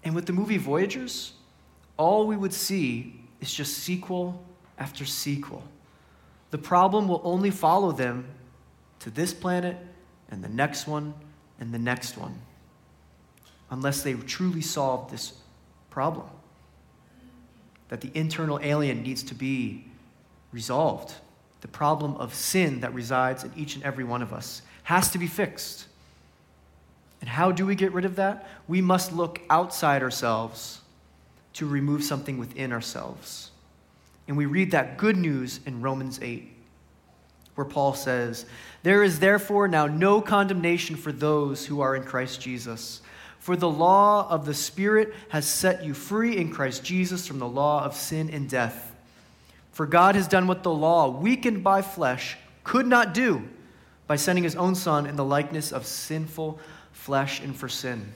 And 0.06 0.16
with 0.16 0.28
the 0.28 0.32
movie 0.32 0.56
Voyagers, 0.56 1.34
all 1.98 2.26
we 2.26 2.38
would 2.38 2.54
see 2.54 3.20
is 3.42 3.54
just 3.54 3.80
sequel 3.80 4.42
after 4.80 5.04
sequel. 5.04 5.62
The 6.52 6.58
problem 6.58 7.10
will 7.10 7.20
only 7.26 7.52
follow 7.52 7.92
them 7.92 8.30
to 9.00 9.10
this 9.10 9.34
planet 9.34 9.76
and 10.30 10.42
the 10.42 10.48
next 10.48 10.88
one 10.88 11.14
and 11.60 11.74
the 11.74 11.80
next 11.80 12.18
one 12.18 12.40
unless 13.70 14.04
they 14.04 14.14
truly 14.14 14.62
solve 14.62 15.12
this 15.12 15.34
problem. 15.92 16.26
That 17.90 18.02
the 18.02 18.10
internal 18.16 18.60
alien 18.64 19.04
needs 19.04 19.22
to 19.24 19.36
be 19.36 19.86
resolved. 20.52 21.14
The 21.62 21.68
problem 21.68 22.16
of 22.16 22.34
sin 22.34 22.80
that 22.80 22.94
resides 22.96 23.44
in 23.44 23.52
each 23.56 23.76
and 23.76 23.84
every 23.84 24.04
one 24.04 24.24
of 24.24 24.34
us 24.34 24.64
has 24.84 25.12
to 25.12 25.20
be 25.20 25.28
fixed. 25.28 25.86
And 27.20 27.30
how 27.30 27.52
do 27.52 27.68
we 27.68 27.76
get 27.76 27.94
rid 27.94 28.06
of 28.06 28.16
that? 28.16 28.48
We 28.68 28.82
must 28.82 29.14
look 29.14 29.40
outside 29.50 30.02
ourselves 30.02 30.82
to 31.54 31.68
remove 31.68 32.04
something 32.04 32.40
within 32.40 32.72
ourselves. 32.72 33.52
And 34.28 34.36
we 34.36 34.48
read 34.48 34.72
that 34.72 34.98
good 34.98 35.18
news 35.18 35.60
in 35.68 35.82
Romans 35.82 36.20
8 36.22 36.52
where 37.56 37.66
Paul 37.66 37.94
says, 37.94 38.46
There 38.84 39.04
is 39.04 39.20
therefore 39.20 39.68
now 39.68 39.86
no 39.86 40.22
condemnation 40.22 40.96
for 40.96 41.12
those 41.12 41.66
who 41.66 41.82
are 41.82 41.96
in 41.96 42.04
Christ 42.04 42.42
Jesus. 42.42 43.02
For 43.42 43.56
the 43.56 43.70
law 43.70 44.30
of 44.30 44.46
the 44.46 44.54
Spirit 44.54 45.16
has 45.30 45.48
set 45.48 45.84
you 45.84 45.96
free 45.96 46.38
in 46.38 46.52
Christ 46.52 46.84
Jesus 46.84 47.26
from 47.26 47.40
the 47.40 47.48
law 47.48 47.84
of 47.84 47.96
sin 47.96 48.30
and 48.30 48.48
death. 48.48 48.94
For 49.72 49.88
God 49.88 50.14
has 50.14 50.28
done 50.28 50.46
what 50.46 50.62
the 50.62 50.72
law, 50.72 51.10
weakened 51.10 51.64
by 51.64 51.82
flesh, 51.82 52.38
could 52.64 52.86
not 52.86 53.16
do 53.16 53.50
by 54.06 54.16
sending 54.16 54.44
his 54.44 54.56
own 54.56 54.76
Son 54.76 55.08
in 55.08 55.16
the 55.16 55.26
likeness 55.26 55.72
of 55.72 55.88
sinful 55.88 56.60
flesh 56.92 57.42
and 57.42 57.56
for 57.56 57.68
sin. 57.68 58.14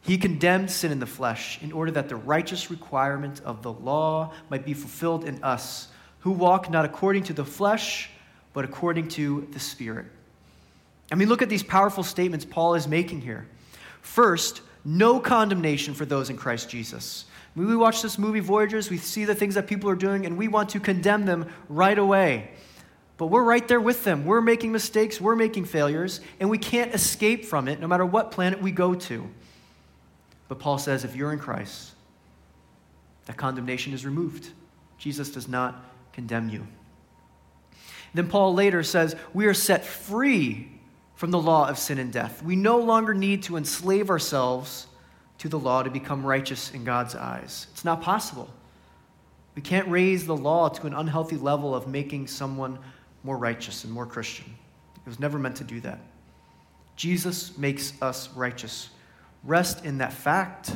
He 0.00 0.16
condemned 0.16 0.70
sin 0.70 0.90
in 0.90 1.00
the 1.00 1.06
flesh 1.06 1.58
in 1.60 1.70
order 1.70 1.90
that 1.90 2.08
the 2.08 2.16
righteous 2.16 2.70
requirement 2.70 3.42
of 3.44 3.62
the 3.62 3.74
law 3.74 4.32
might 4.48 4.64
be 4.64 4.72
fulfilled 4.72 5.24
in 5.24 5.44
us, 5.44 5.88
who 6.20 6.30
walk 6.30 6.70
not 6.70 6.86
according 6.86 7.24
to 7.24 7.34
the 7.34 7.44
flesh, 7.44 8.08
but 8.54 8.64
according 8.64 9.08
to 9.08 9.46
the 9.52 9.60
Spirit. 9.60 10.06
I 11.12 11.16
mean, 11.16 11.28
look 11.28 11.42
at 11.42 11.50
these 11.50 11.62
powerful 11.62 12.04
statements 12.04 12.46
Paul 12.46 12.74
is 12.74 12.88
making 12.88 13.20
here. 13.20 13.46
First, 14.02 14.62
no 14.84 15.20
condemnation 15.20 15.94
for 15.94 16.04
those 16.04 16.30
in 16.30 16.36
Christ 16.36 16.68
Jesus. 16.68 17.26
When 17.54 17.66
we 17.66 17.76
watch 17.76 18.02
this 18.02 18.18
movie, 18.18 18.40
Voyagers, 18.40 18.90
we 18.90 18.96
see 18.96 19.24
the 19.24 19.34
things 19.34 19.54
that 19.54 19.66
people 19.66 19.90
are 19.90 19.96
doing 19.96 20.24
and 20.24 20.38
we 20.38 20.48
want 20.48 20.70
to 20.70 20.80
condemn 20.80 21.26
them 21.26 21.50
right 21.68 21.98
away. 21.98 22.50
But 23.16 23.26
we're 23.26 23.44
right 23.44 23.66
there 23.66 23.80
with 23.80 24.04
them. 24.04 24.24
We're 24.24 24.40
making 24.40 24.72
mistakes, 24.72 25.20
we're 25.20 25.36
making 25.36 25.66
failures, 25.66 26.20
and 26.38 26.48
we 26.48 26.56
can't 26.56 26.94
escape 26.94 27.44
from 27.44 27.68
it 27.68 27.78
no 27.78 27.86
matter 27.86 28.06
what 28.06 28.30
planet 28.30 28.62
we 28.62 28.70
go 28.70 28.94
to. 28.94 29.28
But 30.48 30.58
Paul 30.58 30.78
says 30.78 31.04
if 31.04 31.14
you're 31.14 31.32
in 31.32 31.38
Christ, 31.38 31.92
that 33.26 33.36
condemnation 33.36 33.92
is 33.92 34.06
removed. 34.06 34.50
Jesus 34.96 35.30
does 35.30 35.48
not 35.48 35.84
condemn 36.12 36.48
you. 36.48 36.66
Then 38.14 38.28
Paul 38.28 38.54
later 38.54 38.82
says, 38.82 39.14
We 39.34 39.46
are 39.46 39.54
set 39.54 39.84
free 39.84 40.79
from 41.20 41.30
the 41.30 41.38
law 41.38 41.68
of 41.68 41.78
sin 41.78 41.98
and 41.98 42.10
death. 42.10 42.42
We 42.42 42.56
no 42.56 42.78
longer 42.78 43.12
need 43.12 43.42
to 43.42 43.58
enslave 43.58 44.08
ourselves 44.08 44.86
to 45.36 45.50
the 45.50 45.58
law 45.58 45.82
to 45.82 45.90
become 45.90 46.24
righteous 46.24 46.70
in 46.72 46.82
God's 46.82 47.14
eyes. 47.14 47.66
It's 47.72 47.84
not 47.84 48.00
possible. 48.00 48.48
We 49.54 49.60
can't 49.60 49.86
raise 49.88 50.24
the 50.24 50.34
law 50.34 50.70
to 50.70 50.86
an 50.86 50.94
unhealthy 50.94 51.36
level 51.36 51.74
of 51.74 51.86
making 51.86 52.28
someone 52.28 52.78
more 53.22 53.36
righteous 53.36 53.84
and 53.84 53.92
more 53.92 54.06
Christian. 54.06 54.46
It 54.96 55.06
was 55.06 55.20
never 55.20 55.38
meant 55.38 55.56
to 55.56 55.64
do 55.64 55.78
that. 55.80 56.00
Jesus 56.96 57.58
makes 57.58 57.92
us 58.00 58.30
righteous. 58.34 58.88
Rest 59.44 59.84
in 59.84 59.98
that 59.98 60.14
fact. 60.14 60.72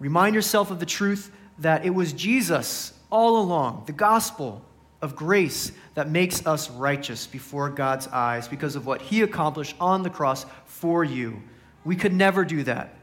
Remind 0.00 0.34
yourself 0.34 0.72
of 0.72 0.80
the 0.80 0.86
truth 0.86 1.30
that 1.60 1.86
it 1.86 1.90
was 1.90 2.12
Jesus 2.12 2.94
all 3.12 3.40
along, 3.40 3.84
the 3.86 3.92
gospel 3.92 4.64
of 5.02 5.16
grace 5.16 5.72
that 5.94 6.10
makes 6.10 6.46
us 6.46 6.70
righteous 6.70 7.26
before 7.26 7.70
God's 7.70 8.06
eyes 8.08 8.48
because 8.48 8.76
of 8.76 8.86
what 8.86 9.00
He 9.00 9.22
accomplished 9.22 9.76
on 9.80 10.02
the 10.02 10.10
cross 10.10 10.46
for 10.66 11.04
you. 11.04 11.42
We 11.84 11.96
could 11.96 12.12
never 12.12 12.44
do 12.44 12.62
that. 12.64 12.94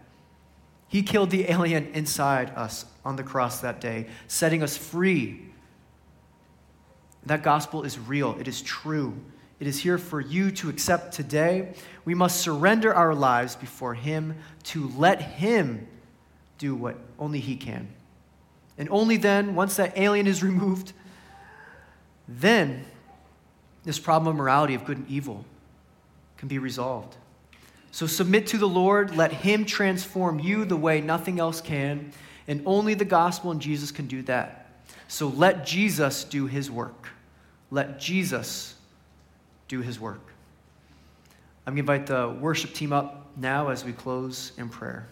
He 0.87 1.01
killed 1.01 1.31
the 1.31 1.49
alien 1.49 1.87
inside 1.93 2.51
us 2.55 2.85
on 3.03 3.15
the 3.15 3.23
cross 3.23 3.59
that 3.61 3.81
day, 3.81 4.07
setting 4.27 4.63
us 4.63 4.77
free. 4.77 5.41
That 7.25 7.43
gospel 7.43 7.83
is 7.83 7.99
real, 7.99 8.37
it 8.39 8.47
is 8.47 8.61
true. 8.61 9.17
It 9.59 9.65
is 9.65 9.79
here 9.79 9.97
for 9.97 10.21
you 10.21 10.51
to 10.51 10.69
accept 10.69 11.15
today. 11.15 11.73
We 12.05 12.13
must 12.13 12.41
surrender 12.41 12.93
our 12.93 13.15
lives 13.15 13.55
before 13.55 13.95
Him 13.95 14.35
to 14.65 14.89
let 14.89 15.19
Him 15.19 15.87
do 16.59 16.75
what 16.75 16.95
only 17.17 17.39
He 17.39 17.55
can. 17.55 17.87
And 18.77 18.87
only 18.91 19.17
then, 19.17 19.55
once 19.55 19.75
that 19.77 19.97
alien 19.97 20.27
is 20.27 20.43
removed, 20.43 20.93
then 22.27 22.85
this 23.83 23.99
problem 23.99 24.27
of 24.31 24.35
morality 24.35 24.73
of 24.73 24.85
good 24.85 24.97
and 24.97 25.09
evil 25.09 25.45
can 26.37 26.47
be 26.47 26.59
resolved. 26.59 27.15
So 27.91 28.05
submit 28.05 28.47
to 28.47 28.57
the 28.57 28.67
Lord, 28.67 29.15
let 29.15 29.31
Him 29.31 29.65
transform 29.65 30.39
you 30.39 30.65
the 30.65 30.75
way 30.75 31.01
nothing 31.01 31.39
else 31.39 31.61
can, 31.61 32.11
and 32.47 32.61
only 32.65 32.93
the 32.93 33.05
gospel 33.05 33.51
and 33.51 33.61
Jesus 33.61 33.91
can 33.91 34.07
do 34.07 34.21
that. 34.23 34.67
So 35.07 35.29
let 35.29 35.65
Jesus 35.65 36.23
do 36.23 36.47
His 36.47 36.69
work. 36.69 37.09
Let 37.71 37.99
Jesus 37.99 38.75
do 39.67 39.81
His 39.81 39.99
work. 39.99 40.21
I'm 41.65 41.75
going 41.75 41.85
to 41.85 41.93
invite 41.93 42.07
the 42.07 42.29
worship 42.29 42.73
team 42.73 42.93
up 42.93 43.27
now 43.35 43.69
as 43.69 43.83
we 43.83 43.93
close 43.93 44.51
in 44.57 44.69
prayer. 44.69 45.07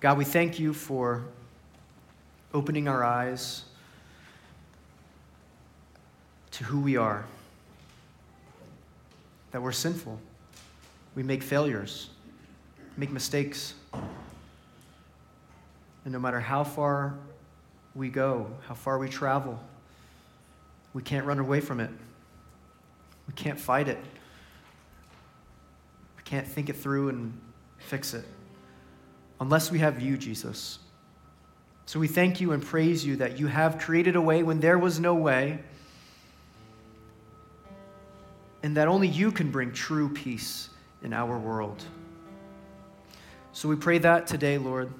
God, 0.00 0.18
we 0.18 0.24
thank 0.24 0.58
you 0.58 0.72
for 0.74 1.24
opening 2.52 2.88
our 2.88 3.02
eyes 3.02 3.64
to 6.56 6.64
who 6.64 6.80
we 6.80 6.96
are. 6.96 7.22
That 9.50 9.60
we're 9.60 9.72
sinful. 9.72 10.18
We 11.14 11.22
make 11.22 11.42
failures, 11.42 12.08
make 12.96 13.10
mistakes. 13.10 13.74
And 13.92 14.04
no 16.12 16.18
matter 16.18 16.40
how 16.40 16.64
far 16.64 17.14
we 17.94 18.08
go, 18.08 18.50
how 18.66 18.74
far 18.74 18.98
we 18.98 19.08
travel, 19.08 19.60
we 20.94 21.02
can't 21.02 21.26
run 21.26 21.38
away 21.38 21.60
from 21.60 21.78
it. 21.78 21.90
We 23.26 23.34
can't 23.34 23.60
fight 23.60 23.88
it. 23.88 23.98
We 26.16 26.22
can't 26.24 26.46
think 26.46 26.70
it 26.70 26.76
through 26.76 27.10
and 27.10 27.38
fix 27.78 28.14
it 28.14 28.24
unless 29.40 29.70
we 29.70 29.80
have 29.80 30.00
you, 30.00 30.16
Jesus. 30.16 30.78
So 31.84 32.00
we 32.00 32.08
thank 32.08 32.40
you 32.40 32.52
and 32.52 32.64
praise 32.64 33.04
you 33.04 33.16
that 33.16 33.38
you 33.38 33.46
have 33.46 33.78
created 33.78 34.16
a 34.16 34.22
way 34.22 34.42
when 34.42 34.60
there 34.60 34.78
was 34.78 34.98
no 34.98 35.14
way 35.14 35.60
and 38.66 38.76
that 38.76 38.88
only 38.88 39.06
you 39.06 39.30
can 39.30 39.48
bring 39.48 39.70
true 39.70 40.08
peace 40.08 40.70
in 41.04 41.12
our 41.12 41.38
world. 41.38 41.84
So 43.52 43.68
we 43.68 43.76
pray 43.76 43.98
that 43.98 44.26
today, 44.26 44.58
Lord, 44.58 44.92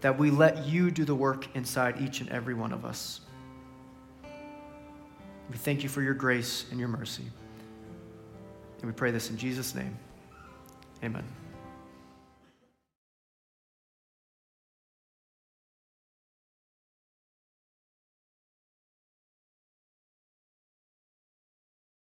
that 0.00 0.18
we 0.18 0.32
let 0.32 0.66
you 0.66 0.90
do 0.90 1.04
the 1.04 1.14
work 1.14 1.46
inside 1.54 2.02
each 2.02 2.20
and 2.20 2.28
every 2.30 2.54
one 2.54 2.72
of 2.72 2.84
us. 2.84 3.20
We 5.48 5.58
thank 5.58 5.84
you 5.84 5.88
for 5.88 6.02
your 6.02 6.12
grace 6.12 6.66
and 6.72 6.80
your 6.80 6.88
mercy. 6.88 7.22
And 8.80 8.90
we 8.90 8.92
pray 8.92 9.12
this 9.12 9.30
in 9.30 9.36
Jesus' 9.36 9.76
name. 9.76 9.96
Amen. 11.04 11.22